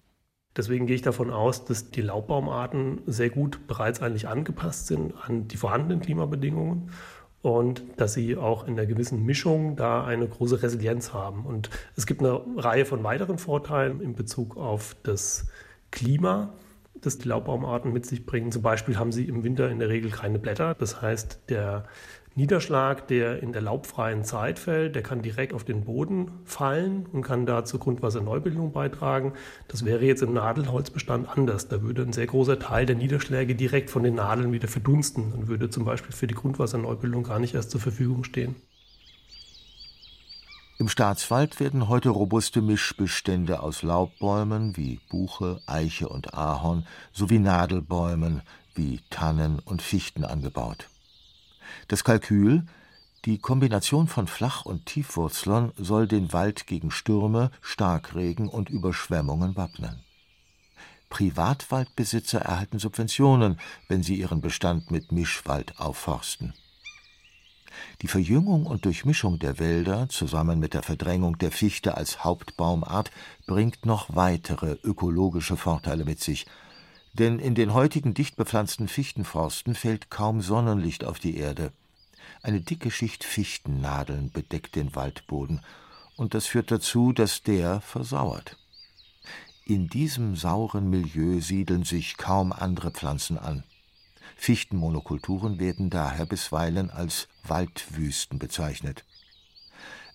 Deswegen 0.57 0.87
gehe 0.87 0.95
ich 0.95 1.03
davon 1.03 1.29
aus, 1.29 1.63
dass 1.63 1.91
die 1.91 2.01
Laubbaumarten 2.01 3.01
sehr 3.05 3.29
gut 3.29 3.67
bereits 3.67 4.01
eigentlich 4.01 4.27
angepasst 4.27 4.87
sind 4.87 5.13
an 5.15 5.47
die 5.47 5.55
vorhandenen 5.55 6.01
Klimabedingungen 6.01 6.91
und 7.41 7.83
dass 7.97 8.13
sie 8.13 8.35
auch 8.35 8.67
in 8.67 8.73
einer 8.73 8.85
gewissen 8.85 9.23
Mischung 9.23 9.75
da 9.75 10.03
eine 10.03 10.27
große 10.27 10.61
Resilienz 10.61 11.13
haben. 11.13 11.45
Und 11.45 11.69
es 11.95 12.05
gibt 12.05 12.21
eine 12.21 12.41
Reihe 12.57 12.85
von 12.85 13.03
weiteren 13.03 13.37
Vorteilen 13.37 14.01
in 14.01 14.15
Bezug 14.15 14.57
auf 14.57 14.95
das 15.03 15.47
Klima, 15.91 16.53
das 16.95 17.19
die 17.19 17.27
Laubbaumarten 17.27 17.93
mit 17.93 18.05
sich 18.05 18.25
bringen. 18.25 18.51
Zum 18.51 18.63
Beispiel 18.63 18.97
haben 18.97 19.11
sie 19.11 19.25
im 19.25 19.43
Winter 19.43 19.69
in 19.69 19.79
der 19.79 19.89
Regel 19.89 20.11
keine 20.11 20.39
Blätter. 20.39 20.73
Das 20.73 21.01
heißt, 21.01 21.41
der 21.49 21.85
Niederschlag, 22.37 23.07
der 23.07 23.41
in 23.41 23.51
der 23.51 23.63
laubfreien 23.63 24.23
Zeit 24.23 24.59
fällt, 24.59 24.93
der 24.93 25.01
kann 25.01 25.23
direkt 25.23 25.53
auf 25.53 25.63
den 25.63 25.85
Boden 25.85 26.29
fallen 26.45 27.07
und 27.11 27.23
kann 27.23 27.47
da 27.47 27.65
zur 27.65 27.79
Grundwasserneubildung 27.79 28.71
beitragen. 28.71 29.33
Das 29.67 29.85
wäre 29.85 30.05
jetzt 30.05 30.21
im 30.21 30.33
Nadelholzbestand 30.33 31.27
anders. 31.35 31.67
Da 31.67 31.81
würde 31.81 32.03
ein 32.03 32.13
sehr 32.13 32.27
großer 32.27 32.59
Teil 32.59 32.85
der 32.85 32.95
Niederschläge 32.95 33.55
direkt 33.55 33.89
von 33.89 34.03
den 34.03 34.13
Nadeln 34.13 34.51
wieder 34.51 34.67
verdunsten 34.67 35.33
und 35.33 35.47
würde 35.47 35.71
zum 35.71 35.83
Beispiel 35.83 36.11
für 36.11 36.27
die 36.27 36.35
Grundwasserneubildung 36.35 37.23
gar 37.23 37.39
nicht 37.39 37.55
erst 37.55 37.71
zur 37.71 37.81
Verfügung 37.81 38.23
stehen. 38.23 38.55
Im 40.77 40.89
Staatswald 40.89 41.59
werden 41.59 41.89
heute 41.89 42.09
robuste 42.09 42.61
Mischbestände 42.61 43.63
aus 43.63 43.81
Laubbäumen 43.81 44.77
wie 44.77 44.99
Buche, 45.09 45.59
Eiche 45.65 46.07
und 46.07 46.35
Ahorn 46.35 46.85
sowie 47.11 47.39
Nadelbäumen 47.39 48.43
wie 48.75 48.99
Tannen 49.09 49.57
und 49.57 49.81
Fichten 49.81 50.23
angebaut. 50.23 50.87
Das 51.87 52.03
Kalkül, 52.03 52.65
die 53.25 53.39
Kombination 53.39 54.07
von 54.07 54.27
Flach- 54.27 54.65
und 54.65 54.85
Tiefwurzlern 54.85 55.73
soll 55.77 56.07
den 56.07 56.31
Wald 56.33 56.67
gegen 56.67 56.91
Stürme, 56.91 57.51
Starkregen 57.61 58.47
und 58.47 58.69
Überschwemmungen 58.69 59.55
wappnen. 59.55 60.03
Privatwaldbesitzer 61.09 62.39
erhalten 62.41 62.79
Subventionen, 62.79 63.59
wenn 63.87 64.03
sie 64.03 64.15
ihren 64.15 64.41
Bestand 64.41 64.91
mit 64.91 65.11
Mischwald 65.11 65.79
aufforsten. 65.79 66.53
Die 68.01 68.07
Verjüngung 68.07 68.65
und 68.65 68.85
Durchmischung 68.85 69.39
der 69.39 69.59
Wälder 69.59 70.09
zusammen 70.09 70.59
mit 70.59 70.73
der 70.73 70.83
Verdrängung 70.83 71.37
der 71.37 71.51
Fichte 71.51 71.95
als 71.95 72.23
Hauptbaumart 72.23 73.11
bringt 73.45 73.85
noch 73.85 74.15
weitere 74.15 74.77
ökologische 74.83 75.57
Vorteile 75.57 76.05
mit 76.05 76.19
sich, 76.21 76.45
denn 77.17 77.39
in 77.39 77.55
den 77.55 77.73
heutigen 77.73 78.13
dicht 78.13 78.35
bepflanzten 78.35 78.87
Fichtenforsten 78.87 79.75
fällt 79.75 80.09
kaum 80.09 80.41
Sonnenlicht 80.41 81.03
auf 81.03 81.19
die 81.19 81.37
Erde. 81.37 81.71
Eine 82.41 82.61
dicke 82.61 82.91
Schicht 82.91 83.23
Fichtennadeln 83.23 84.31
bedeckt 84.31 84.75
den 84.75 84.95
Waldboden, 84.95 85.61
und 86.15 86.33
das 86.33 86.47
führt 86.47 86.71
dazu, 86.71 87.13
dass 87.13 87.43
der 87.43 87.81
versauert. 87.81 88.57
In 89.65 89.87
diesem 89.87 90.35
sauren 90.35 90.89
Milieu 90.89 91.39
siedeln 91.41 91.83
sich 91.83 92.17
kaum 92.17 92.53
andere 92.53 92.91
Pflanzen 92.91 93.37
an. 93.37 93.63
Fichtenmonokulturen 94.35 95.59
werden 95.59 95.89
daher 95.89 96.25
bisweilen 96.25 96.89
als 96.89 97.27
Waldwüsten 97.43 98.39
bezeichnet. 98.39 99.03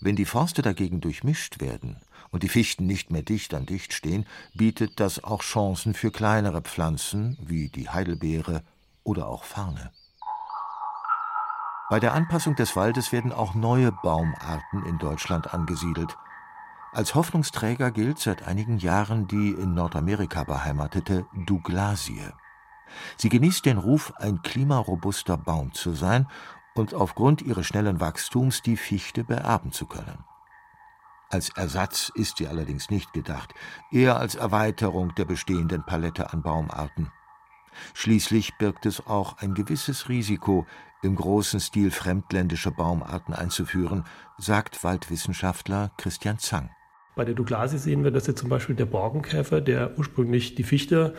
Wenn 0.00 0.16
die 0.16 0.24
Forste 0.24 0.62
dagegen 0.62 1.00
durchmischt 1.00 1.60
werden 1.60 1.96
und 2.32 2.42
die 2.42 2.48
Fichten 2.48 2.86
nicht 2.86 3.12
mehr 3.12 3.22
dicht 3.22 3.54
an 3.54 3.66
dicht 3.66 3.92
stehen, 3.92 4.26
bietet 4.54 4.98
das 4.98 5.22
auch 5.22 5.42
Chancen 5.42 5.94
für 5.94 6.10
kleinere 6.10 6.62
Pflanzen 6.62 7.38
wie 7.40 7.68
die 7.68 7.88
Heidelbeere 7.88 8.64
oder 9.04 9.28
auch 9.28 9.44
Farne. 9.44 9.92
Bei 11.90 12.00
der 12.00 12.14
Anpassung 12.14 12.56
des 12.56 12.74
Waldes 12.74 13.12
werden 13.12 13.32
auch 13.32 13.54
neue 13.54 13.92
Baumarten 13.92 14.84
in 14.86 14.98
Deutschland 14.98 15.52
angesiedelt. 15.52 16.16
Als 16.92 17.14
Hoffnungsträger 17.14 17.90
gilt 17.90 18.18
seit 18.18 18.46
einigen 18.46 18.78
Jahren 18.78 19.28
die 19.28 19.50
in 19.50 19.74
Nordamerika 19.74 20.44
beheimatete 20.44 21.26
Douglasie. 21.46 22.30
Sie 23.18 23.28
genießt 23.28 23.66
den 23.66 23.78
Ruf, 23.78 24.12
ein 24.16 24.42
klimarobuster 24.42 25.36
Baum 25.36 25.72
zu 25.74 25.92
sein 25.92 26.28
und 26.74 26.94
aufgrund 26.94 27.42
ihres 27.42 27.66
schnellen 27.66 28.00
Wachstums 28.00 28.62
die 28.62 28.76
Fichte 28.76 29.24
beerben 29.24 29.72
zu 29.72 29.86
können. 29.86 30.24
Als 31.32 31.48
Ersatz 31.56 32.12
ist 32.14 32.36
sie 32.36 32.46
allerdings 32.46 32.90
nicht 32.90 33.14
gedacht, 33.14 33.54
eher 33.90 34.18
als 34.18 34.34
Erweiterung 34.34 35.14
der 35.14 35.24
bestehenden 35.24 35.82
Palette 35.82 36.30
an 36.30 36.42
Baumarten. 36.42 37.10
Schließlich 37.94 38.58
birgt 38.58 38.84
es 38.84 39.06
auch 39.06 39.38
ein 39.38 39.54
gewisses 39.54 40.10
Risiko, 40.10 40.66
im 41.02 41.16
großen 41.16 41.58
Stil 41.58 41.90
fremdländische 41.90 42.70
Baumarten 42.70 43.32
einzuführen, 43.32 44.04
sagt 44.36 44.84
Waldwissenschaftler 44.84 45.90
Christian 45.96 46.38
Zang. 46.38 46.68
Bei 47.16 47.24
der 47.24 47.34
Douglasie 47.34 47.78
sehen 47.78 48.04
wir, 48.04 48.10
dass 48.10 48.26
jetzt 48.26 48.40
zum 48.40 48.50
Beispiel 48.50 48.76
der 48.76 48.84
Borkenkäfer, 48.84 49.62
der 49.62 49.98
ursprünglich 49.98 50.54
die 50.54 50.64
Fichte 50.64 51.14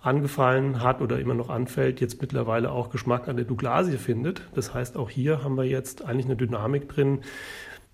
angefallen 0.00 0.82
hat 0.82 1.02
oder 1.02 1.20
immer 1.20 1.34
noch 1.34 1.50
anfällt, 1.50 2.00
jetzt 2.00 2.22
mittlerweile 2.22 2.70
auch 2.70 2.88
Geschmack 2.88 3.28
an 3.28 3.36
der 3.36 3.44
Douglasie 3.44 3.98
findet. 3.98 4.48
Das 4.54 4.72
heißt, 4.72 4.96
auch 4.96 5.10
hier 5.10 5.44
haben 5.44 5.58
wir 5.58 5.64
jetzt 5.64 6.06
eigentlich 6.06 6.24
eine 6.24 6.36
Dynamik 6.36 6.88
drin, 6.88 7.20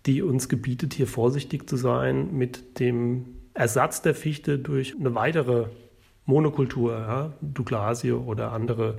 die 0.07 0.23
uns 0.23 0.49
gebietet, 0.49 0.95
hier 0.95 1.07
vorsichtig 1.07 1.69
zu 1.69 1.77
sein 1.77 2.37
mit 2.37 2.79
dem 2.79 3.27
Ersatz 3.55 4.03
der 4.03 4.15
Fichte 4.15 4.59
durch 4.59 4.95
eine 4.99 5.15
weitere 5.15 5.69
Monokultur, 6.27 6.93
ja, 6.93 7.33
Douglasie 7.41 8.13
oder 8.13 8.53
andere 8.53 8.99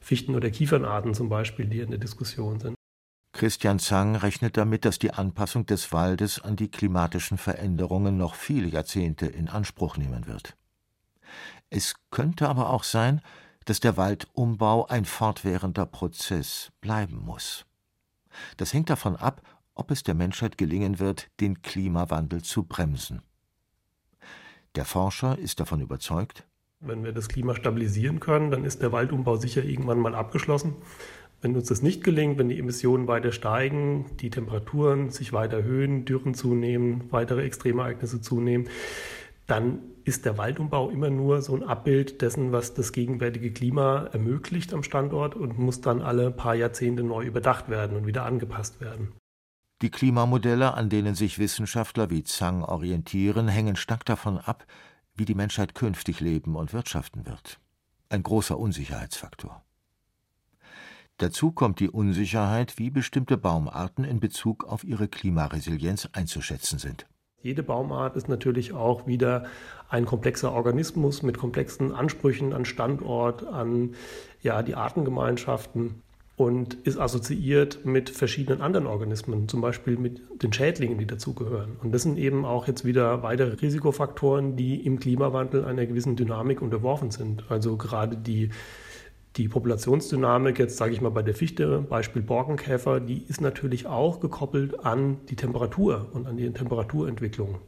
Fichten- 0.00 0.34
oder 0.34 0.50
Kiefernarten 0.50 1.14
zum 1.14 1.28
Beispiel, 1.28 1.66
die 1.66 1.80
in 1.80 1.90
der 1.90 1.98
Diskussion 1.98 2.60
sind. 2.60 2.74
Christian 3.32 3.78
Zang 3.78 4.16
rechnet 4.16 4.56
damit, 4.56 4.84
dass 4.84 4.98
die 4.98 5.12
Anpassung 5.12 5.66
des 5.66 5.92
Waldes 5.92 6.40
an 6.40 6.56
die 6.56 6.70
klimatischen 6.70 7.36
Veränderungen 7.36 8.16
noch 8.16 8.34
viele 8.34 8.68
Jahrzehnte 8.68 9.26
in 9.26 9.48
Anspruch 9.48 9.96
nehmen 9.96 10.26
wird. 10.26 10.56
Es 11.68 11.94
könnte 12.10 12.48
aber 12.48 12.70
auch 12.70 12.84
sein, 12.84 13.20
dass 13.64 13.80
der 13.80 13.96
Waldumbau 13.96 14.86
ein 14.86 15.04
fortwährender 15.04 15.86
Prozess 15.86 16.70
bleiben 16.80 17.16
muss. 17.24 17.64
Das 18.56 18.72
hängt 18.72 18.90
davon 18.90 19.16
ab, 19.16 19.42
ob 19.74 19.90
es 19.90 20.02
der 20.02 20.14
Menschheit 20.14 20.58
gelingen 20.58 20.98
wird, 20.98 21.30
den 21.40 21.62
Klimawandel 21.62 22.42
zu 22.42 22.64
bremsen. 22.64 23.22
Der 24.74 24.84
Forscher 24.84 25.38
ist 25.38 25.60
davon 25.60 25.80
überzeugt, 25.80 26.46
wenn 26.86 27.02
wir 27.02 27.12
das 27.12 27.28
Klima 27.28 27.54
stabilisieren 27.54 28.20
können, 28.20 28.50
dann 28.50 28.64
ist 28.64 28.82
der 28.82 28.92
Waldumbau 28.92 29.36
sicher 29.36 29.64
irgendwann 29.64 30.00
mal 30.00 30.14
abgeschlossen. 30.14 30.74
Wenn 31.40 31.56
uns 31.56 31.68
das 31.68 31.82
nicht 31.82 32.04
gelingt, 32.04 32.38
wenn 32.38 32.48
die 32.48 32.58
Emissionen 32.58 33.06
weiter 33.06 33.32
steigen, 33.32 34.06
die 34.20 34.30
Temperaturen 34.30 35.10
sich 35.10 35.32
weiter 35.32 35.58
erhöhen, 35.58 36.04
Dürren 36.04 36.34
zunehmen, 36.34 37.04
weitere 37.10 37.44
Extremereignisse 37.44 38.20
zunehmen, 38.20 38.68
dann 39.46 39.78
ist 40.04 40.24
der 40.24 40.36
Waldumbau 40.36 40.90
immer 40.90 41.10
nur 41.10 41.42
so 41.42 41.54
ein 41.54 41.62
Abbild 41.62 42.20
dessen, 42.22 42.52
was 42.52 42.74
das 42.74 42.92
gegenwärtige 42.92 43.52
Klima 43.52 44.08
ermöglicht 44.12 44.74
am 44.74 44.82
Standort 44.82 45.34
und 45.34 45.58
muss 45.58 45.80
dann 45.80 46.02
alle 46.02 46.30
paar 46.30 46.54
Jahrzehnte 46.54 47.02
neu 47.02 47.24
überdacht 47.24 47.68
werden 47.68 47.96
und 47.96 48.06
wieder 48.06 48.24
angepasst 48.24 48.80
werden. 48.80 49.12
Die 49.84 49.90
Klimamodelle, 49.90 50.72
an 50.72 50.88
denen 50.88 51.14
sich 51.14 51.38
Wissenschaftler 51.38 52.08
wie 52.08 52.24
Zhang 52.24 52.62
orientieren, 52.64 53.48
hängen 53.48 53.76
stark 53.76 54.06
davon 54.06 54.38
ab, 54.38 54.64
wie 55.14 55.26
die 55.26 55.34
Menschheit 55.34 55.74
künftig 55.74 56.20
leben 56.20 56.56
und 56.56 56.72
wirtschaften 56.72 57.26
wird. 57.26 57.60
Ein 58.08 58.22
großer 58.22 58.58
Unsicherheitsfaktor. 58.58 59.62
Dazu 61.18 61.52
kommt 61.52 61.80
die 61.80 61.90
Unsicherheit, 61.90 62.78
wie 62.78 62.88
bestimmte 62.88 63.36
Baumarten 63.36 64.04
in 64.04 64.20
Bezug 64.20 64.64
auf 64.64 64.84
ihre 64.84 65.06
Klimaresilienz 65.06 66.08
einzuschätzen 66.14 66.78
sind. 66.78 67.06
Jede 67.42 67.62
Baumart 67.62 68.16
ist 68.16 68.30
natürlich 68.30 68.72
auch 68.72 69.06
wieder 69.06 69.44
ein 69.90 70.06
komplexer 70.06 70.52
Organismus 70.52 71.22
mit 71.22 71.36
komplexen 71.36 71.92
Ansprüchen 71.92 72.54
an 72.54 72.64
Standort, 72.64 73.46
an 73.46 73.94
ja, 74.40 74.62
die 74.62 74.76
Artengemeinschaften 74.76 76.02
und 76.36 76.74
ist 76.84 76.98
assoziiert 76.98 77.84
mit 77.84 78.10
verschiedenen 78.10 78.60
anderen 78.60 78.86
Organismen, 78.86 79.48
zum 79.48 79.60
Beispiel 79.60 79.96
mit 79.96 80.20
den 80.42 80.52
Schädlingen, 80.52 80.98
die 80.98 81.06
dazugehören. 81.06 81.76
Und 81.82 81.92
das 81.92 82.02
sind 82.02 82.18
eben 82.18 82.44
auch 82.44 82.66
jetzt 82.66 82.84
wieder 82.84 83.22
weitere 83.22 83.54
Risikofaktoren, 83.54 84.56
die 84.56 84.84
im 84.84 84.98
Klimawandel 84.98 85.64
einer 85.64 85.86
gewissen 85.86 86.16
Dynamik 86.16 86.60
unterworfen 86.60 87.10
sind. 87.10 87.44
Also 87.50 87.76
gerade 87.76 88.16
die 88.16 88.50
die 89.36 89.48
Populationsdynamik, 89.48 90.58
jetzt 90.58 90.76
sage 90.76 90.92
ich 90.92 91.00
mal 91.00 91.10
bei 91.10 91.22
der 91.22 91.34
Fichte, 91.34 91.80
Beispiel 91.80 92.22
Borkenkäfer, 92.22 93.00
die 93.00 93.24
ist 93.26 93.40
natürlich 93.40 93.86
auch 93.86 94.20
gekoppelt 94.20 94.84
an 94.84 95.18
die 95.28 95.34
Temperatur 95.34 96.08
und 96.12 96.26
an 96.26 96.36
die 96.36 96.52
Temperaturentwicklung. 96.52 97.58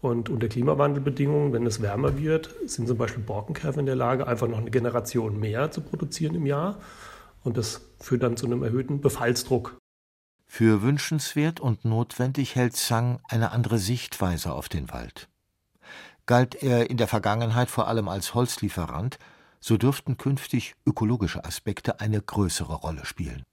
Und 0.00 0.28
unter 0.28 0.46
Klimawandelbedingungen, 0.46 1.52
wenn 1.52 1.66
es 1.66 1.82
wärmer 1.82 2.18
wird, 2.18 2.54
sind 2.66 2.86
zum 2.86 2.98
Beispiel 2.98 3.24
Borkenkäfer 3.24 3.80
in 3.80 3.86
der 3.86 3.96
Lage, 3.96 4.28
einfach 4.28 4.46
noch 4.46 4.58
eine 4.58 4.70
Generation 4.70 5.40
mehr 5.40 5.72
zu 5.72 5.80
produzieren 5.80 6.36
im 6.36 6.46
Jahr. 6.46 6.78
Und 7.44 7.56
das 7.56 7.80
führt 8.00 8.22
dann 8.22 8.36
zu 8.36 8.46
einem 8.46 8.62
erhöhten 8.62 9.00
Befallsdruck. 9.00 9.78
Für 10.46 10.82
wünschenswert 10.82 11.60
und 11.60 11.84
notwendig 11.84 12.56
hält 12.56 12.74
Zhang 12.74 13.20
eine 13.28 13.52
andere 13.52 13.78
Sichtweise 13.78 14.52
auf 14.52 14.68
den 14.68 14.90
Wald. 14.90 15.28
Galt 16.26 16.62
er 16.62 16.90
in 16.90 16.96
der 16.96 17.08
Vergangenheit 17.08 17.70
vor 17.70 17.88
allem 17.88 18.08
als 18.08 18.34
Holzlieferant, 18.34 19.18
so 19.60 19.76
dürften 19.76 20.16
künftig 20.16 20.74
ökologische 20.86 21.44
Aspekte 21.44 22.00
eine 22.00 22.20
größere 22.20 22.74
Rolle 22.74 23.04
spielen. 23.04 23.44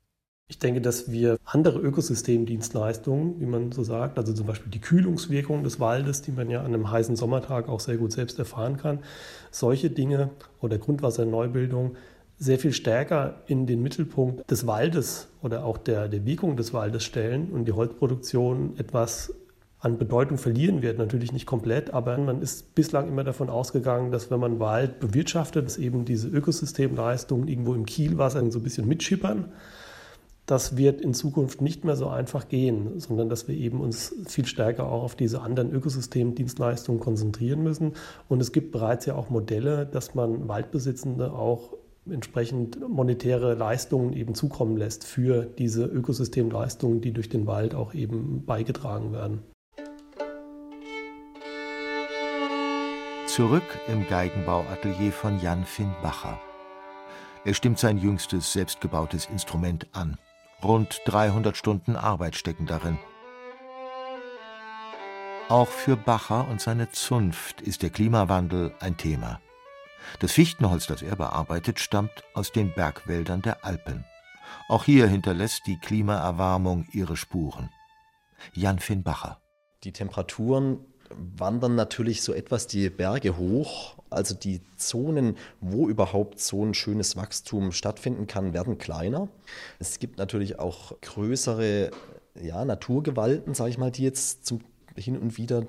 Ich 0.48 0.60
denke, 0.60 0.80
dass 0.80 1.10
wir 1.10 1.38
andere 1.44 1.80
Ökosystemdienstleistungen, 1.80 3.40
wie 3.40 3.48
man 3.48 3.72
so 3.72 3.84
sagt, 3.84 4.20
also 4.20 4.32
zum 4.32 4.46
Beispiel 4.46 4.72
die 4.72 4.80
Kühlungswirkung 4.80 5.64
des 5.64 5.80
Waldes, 5.80 6.22
die 6.22 6.32
man 6.32 6.52
ja 6.52 6.60
an 6.60 6.68
einem 6.68 6.92
heißen 6.92 7.16
Sommertag 7.16 7.68
auch 7.68 7.80
sehr 7.80 7.98
gut 7.98 8.12
selbst 8.12 8.38
erfahren 8.38 8.78
kann, 8.78 9.00
solche 9.50 9.90
Dinge 9.90 10.30
oder 10.62 10.78
Grundwasserneubildung 10.78 11.96
sehr 12.38 12.60
viel 12.60 12.74
stärker 12.74 13.42
in 13.48 13.66
den 13.66 13.82
Mittelpunkt 13.82 14.50
des 14.50 14.68
Waldes 14.68 15.28
oder 15.42 15.66
auch 15.66 15.78
der, 15.78 16.08
der 16.08 16.26
Wirkung 16.26 16.58
des 16.58 16.74
Waldes 16.74 17.04
stellen 17.04 17.52
und 17.52 17.66
die 17.66 17.72
Holzproduktion 17.72 18.74
etwas 18.78 19.34
an 19.80 19.98
Bedeutung 19.98 20.38
verlieren 20.38 20.82
wird. 20.82 20.98
Natürlich 20.98 21.32
nicht 21.32 21.46
komplett, 21.46 21.94
aber 21.94 22.18
man 22.18 22.42
ist 22.42 22.74
bislang 22.76 23.08
immer 23.08 23.24
davon 23.24 23.50
ausgegangen, 23.50 24.12
dass 24.12 24.32
wenn 24.32 24.40
man 24.40 24.60
Wald 24.60 25.00
bewirtschaftet, 25.00 25.66
dass 25.66 25.78
eben 25.78 26.06
diese 26.06 26.28
Ökosystemleistungen 26.28 27.48
irgendwo 27.48 27.76
im 27.76 27.86
Kielwasser 27.86 28.40
so 28.52 28.60
ein 28.60 28.64
bisschen 28.64 28.88
mitschippern. 28.88 29.52
Das 30.48 30.78
wird 30.78 31.02
in 31.02 31.14
Zukunft 31.14 31.62
nicht 31.62 31.86
mehr 31.86 31.96
so 31.96 32.08
einfach 32.08 32.50
gehen, 32.50 33.00
sondern 33.00 33.30
dass 33.30 33.48
wir 33.48 33.56
eben 33.56 33.80
uns 33.80 34.14
viel 34.28 34.46
stärker 34.46 34.88
auch 34.88 35.04
auf 35.04 35.16
diese 35.16 35.42
anderen 35.42 35.72
Ökosystemdienstleistungen 35.72 37.00
konzentrieren 37.00 37.64
müssen. 37.64 37.94
Und 38.28 38.42
es 38.42 38.52
gibt 38.52 38.72
bereits 38.72 39.06
ja 39.06 39.16
auch 39.16 39.30
Modelle, 39.30 39.86
dass 39.86 40.14
man 40.14 40.48
Waldbesitzende 40.48 41.32
auch 41.32 41.74
entsprechend 42.10 42.80
monetäre 42.88 43.56
Leistungen 43.56 44.14
eben 44.14 44.36
zukommen 44.36 44.78
lässt 44.78 45.04
für 45.04 45.46
diese 45.46 45.86
Ökosystemleistungen, 45.86 47.02
die 47.02 47.12
durch 47.12 47.30
den 47.30 47.48
Wald 47.48 47.76
auch 47.76 47.94
eben 47.94 48.46
beigetragen 48.46 49.12
werden. 49.12 49.44
Zurück 53.26 53.64
im 53.88 54.08
Geigenbauatelier 54.08 55.12
von 55.12 55.42
Jan 55.42 55.66
Finn 55.66 55.92
Bacher. 56.02 56.40
Er 57.44 57.54
stimmt 57.54 57.80
sein 57.80 57.98
jüngstes 57.98 58.54
selbstgebautes 58.54 59.26
Instrument 59.26 59.88
an. 59.92 60.18
Rund 60.64 61.02
300 61.06 61.58
Stunden 61.58 61.96
Arbeit 61.96 62.36
stecken 62.36 62.66
darin. 62.66 62.98
Auch 65.50 65.68
für 65.68 65.96
Bacher 65.96 66.48
und 66.50 66.60
seine 66.60 66.90
Zunft 66.90 67.62
ist 67.62 67.84
der 67.84 67.92
Klimawandel 67.92 68.74
ein 68.80 68.98
Thema. 68.98 69.42
Das 70.20 70.32
Fichtenholz, 70.32 70.88
das 70.88 71.02
er 71.02 71.16
bearbeitet, 71.16 71.80
stammt 71.80 72.24
aus 72.34 72.52
den 72.52 72.74
Bergwäldern 72.74 73.42
der 73.42 73.66
Alpen. 73.66 74.06
Auch 74.68 74.84
hier 74.84 75.08
hinterlässt 75.08 75.64
die 75.68 75.78
Klimaerwärmung 75.78 76.88
ihre 76.92 77.18
Spuren. 77.18 77.70
Jan 78.54 78.80
Finn 78.80 79.04
Bacher. 79.04 79.42
Die 79.84 79.92
Temperaturen 79.92 80.80
wandern 81.10 81.76
natürlich 81.76 82.22
so 82.22 82.34
etwas 82.34 82.68
die 82.68 82.90
Berge 82.90 83.38
hoch. 83.38 83.96
Also 84.10 84.36
die 84.36 84.62
Zonen, 84.78 85.38
wo 85.60 85.88
überhaupt 85.88 86.40
so 86.40 86.66
ein 86.66 86.74
schönes 86.74 87.16
Wachstum 87.16 87.72
stattfinden 87.72 88.28
kann, 88.28 88.54
werden 88.54 88.78
kleiner. 88.78 89.28
Es 89.80 90.00
gibt 90.00 90.18
natürlich 90.18 90.60
auch 90.60 91.00
größere 91.02 91.92
ja, 92.42 92.66
Naturgewalten, 92.66 93.54
sage 93.54 93.72
ich 93.72 93.78
mal, 93.78 93.92
die 93.92 94.04
jetzt 94.04 94.46
zum, 94.46 94.62
hin 94.96 95.18
und 95.18 95.38
wieder 95.38 95.66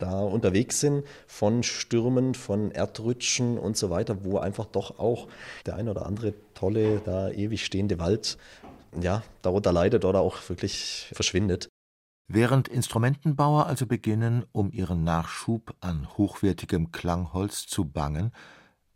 da 0.00 0.20
unterwegs 0.20 0.80
sind, 0.80 1.04
von 1.26 1.62
Stürmen, 1.62 2.34
von 2.34 2.70
Erdrutschen 2.72 3.58
und 3.58 3.76
so 3.76 3.90
weiter, 3.90 4.24
wo 4.24 4.38
einfach 4.38 4.66
doch 4.66 4.98
auch 4.98 5.28
der 5.66 5.76
ein 5.76 5.88
oder 5.88 6.06
andere 6.06 6.34
tolle, 6.54 7.00
da 7.04 7.30
ewig 7.30 7.64
stehende 7.64 7.98
Wald, 7.98 8.38
ja, 9.00 9.22
darunter 9.42 9.72
leidet 9.72 10.04
oder 10.04 10.20
auch 10.20 10.36
wirklich 10.48 11.10
verschwindet. 11.12 11.68
Während 12.32 12.68
Instrumentenbauer 12.68 13.66
also 13.66 13.86
beginnen, 13.86 14.44
um 14.52 14.70
ihren 14.70 15.02
Nachschub 15.02 15.74
an 15.80 16.06
hochwertigem 16.16 16.92
Klangholz 16.92 17.66
zu 17.66 17.84
bangen, 17.84 18.30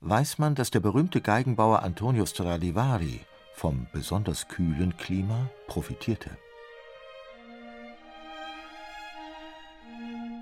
weiß 0.00 0.38
man, 0.38 0.54
dass 0.54 0.70
der 0.70 0.80
berühmte 0.80 1.20
Geigenbauer 1.20 1.82
Antonio 1.82 2.26
Stradivari 2.26 3.20
vom 3.54 3.86
besonders 3.92 4.48
kühlen 4.48 4.96
Klima 4.96 5.50
profitierte. 5.66 6.30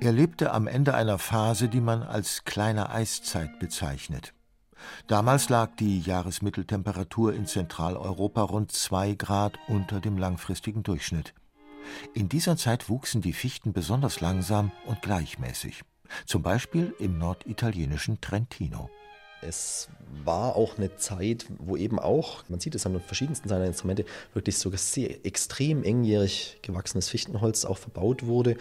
Er 0.03 0.11
lebte 0.11 0.51
am 0.51 0.67
Ende 0.67 0.95
einer 0.95 1.17
Phase, 1.17 1.69
die 1.69 1.81
man 1.81 2.03
als 2.03 2.43
kleine 2.43 2.91
Eiszeit 2.91 3.61
bezeichnet. 3.61 4.35
Damals 5.07 5.49
lag 5.49 5.77
die 5.77 6.01
Jahresmitteltemperatur 6.01 7.33
in 7.33 7.47
Zentraleuropa 7.47 8.43
rund 8.43 8.73
zwei 8.73 9.15
Grad 9.15 9.57
unter 9.69 10.01
dem 10.01 10.19
langfristigen 10.19 10.83
Durchschnitt. 10.83 11.35
In 12.15 12.29
dieser 12.29 12.57
Zeit 12.57 12.89
wuchsen 12.89 13.21
die 13.21 13.33
Fichten 13.33 13.73
besonders 13.73 14.21
langsam 14.21 14.73
und 14.87 15.03
gleichmäßig, 15.03 15.83
zum 16.27 16.43
Beispiel 16.43 16.93
im 16.99 17.19
norditalienischen 17.19 18.21
Trentino. 18.21 18.91
Es 19.43 19.89
war 20.25 20.57
auch 20.57 20.79
eine 20.79 20.97
Zeit, 20.97 21.47
wo 21.59 21.77
eben 21.77 21.99
auch, 21.99 22.45
man 22.49 22.61
sieht 22.61 22.75
es 22.75 22.87
an 22.87 22.93
den 22.93 23.03
verschiedensten 23.03 23.49
seiner 23.49 23.67
Instrumente, 23.67 24.05
wirklich 24.35 24.57
so 24.59 24.71
sehr 24.75 25.27
extrem 25.27 25.83
engjährig 25.83 26.59
gewachsenes 26.63 27.09
Fichtenholz 27.09 27.65
auch 27.65 27.79
verbaut 27.79 28.25
wurde. 28.27 28.57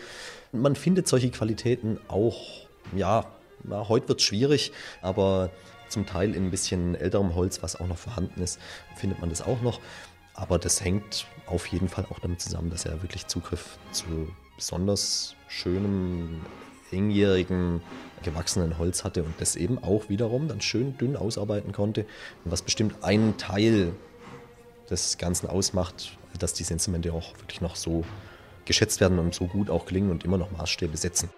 Man 0.51 0.75
findet 0.75 1.07
solche 1.07 1.29
Qualitäten 1.29 1.99
auch, 2.07 2.67
ja, 2.95 3.25
na, 3.63 3.87
heute 3.87 4.09
wird 4.09 4.19
es 4.19 4.25
schwierig, 4.25 4.71
aber 5.01 5.51
zum 5.87 6.05
Teil 6.05 6.35
in 6.35 6.45
ein 6.45 6.51
bisschen 6.51 6.95
älterem 6.95 7.35
Holz, 7.35 7.61
was 7.61 7.75
auch 7.75 7.87
noch 7.87 7.97
vorhanden 7.97 8.41
ist, 8.41 8.59
findet 8.95 9.19
man 9.19 9.29
das 9.29 9.41
auch 9.41 9.61
noch. 9.61 9.79
Aber 10.33 10.57
das 10.57 10.83
hängt 10.83 11.25
auf 11.45 11.67
jeden 11.67 11.89
Fall 11.89 12.05
auch 12.09 12.19
damit 12.19 12.41
zusammen, 12.41 12.69
dass 12.69 12.85
er 12.85 13.01
wirklich 13.03 13.27
Zugriff 13.27 13.77
zu 13.91 14.33
besonders 14.55 15.35
schönem, 15.47 16.41
engjährigen, 16.91 17.81
gewachsenen 18.23 18.77
Holz 18.77 19.03
hatte 19.03 19.23
und 19.23 19.33
das 19.39 19.55
eben 19.55 19.83
auch 19.83 20.09
wiederum 20.09 20.47
dann 20.47 20.61
schön 20.61 20.97
dünn 20.97 21.15
ausarbeiten 21.15 21.71
konnte. 21.71 22.05
Was 22.45 22.61
bestimmt 22.61 22.95
ein 23.01 23.37
Teil 23.37 23.93
des 24.89 25.17
Ganzen 25.17 25.47
ausmacht, 25.47 26.17
dass 26.39 26.53
diese 26.53 26.73
Instrumente 26.73 27.13
auch 27.13 27.37
wirklich 27.39 27.61
noch 27.61 27.75
so 27.75 28.03
geschätzt 28.65 29.01
werden 29.01 29.19
und 29.19 29.33
so 29.33 29.47
gut 29.47 29.69
auch 29.69 29.85
klingen 29.85 30.11
und 30.11 30.23
immer 30.23 30.37
noch 30.37 30.51
Maßstäbe 30.51 30.97
setzen. 30.97 31.29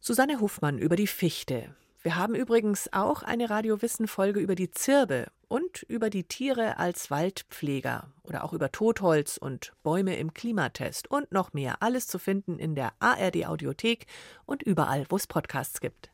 Susanne 0.00 0.40
Hofmann 0.40 0.78
über 0.78 0.96
die 0.96 1.06
Fichte. 1.06 1.74
Wir 2.08 2.16
haben 2.16 2.34
übrigens 2.34 2.90
auch 2.94 3.22
eine 3.22 3.50
Radiowissen-Folge 3.50 4.40
über 4.40 4.54
die 4.54 4.70
Zirbe 4.70 5.26
und 5.46 5.82
über 5.82 6.08
die 6.08 6.24
Tiere 6.24 6.78
als 6.78 7.10
Waldpfleger 7.10 8.10
oder 8.22 8.44
auch 8.44 8.54
über 8.54 8.72
Totholz 8.72 9.36
und 9.36 9.74
Bäume 9.82 10.16
im 10.16 10.32
Klimatest 10.32 11.10
und 11.10 11.30
noch 11.32 11.52
mehr. 11.52 11.82
Alles 11.82 12.06
zu 12.06 12.18
finden 12.18 12.58
in 12.58 12.74
der 12.74 12.94
ARD 12.98 13.44
Audiothek 13.44 14.06
und 14.46 14.62
überall, 14.62 15.04
wo 15.10 15.16
es 15.16 15.26
Podcasts 15.26 15.82
gibt. 15.82 16.10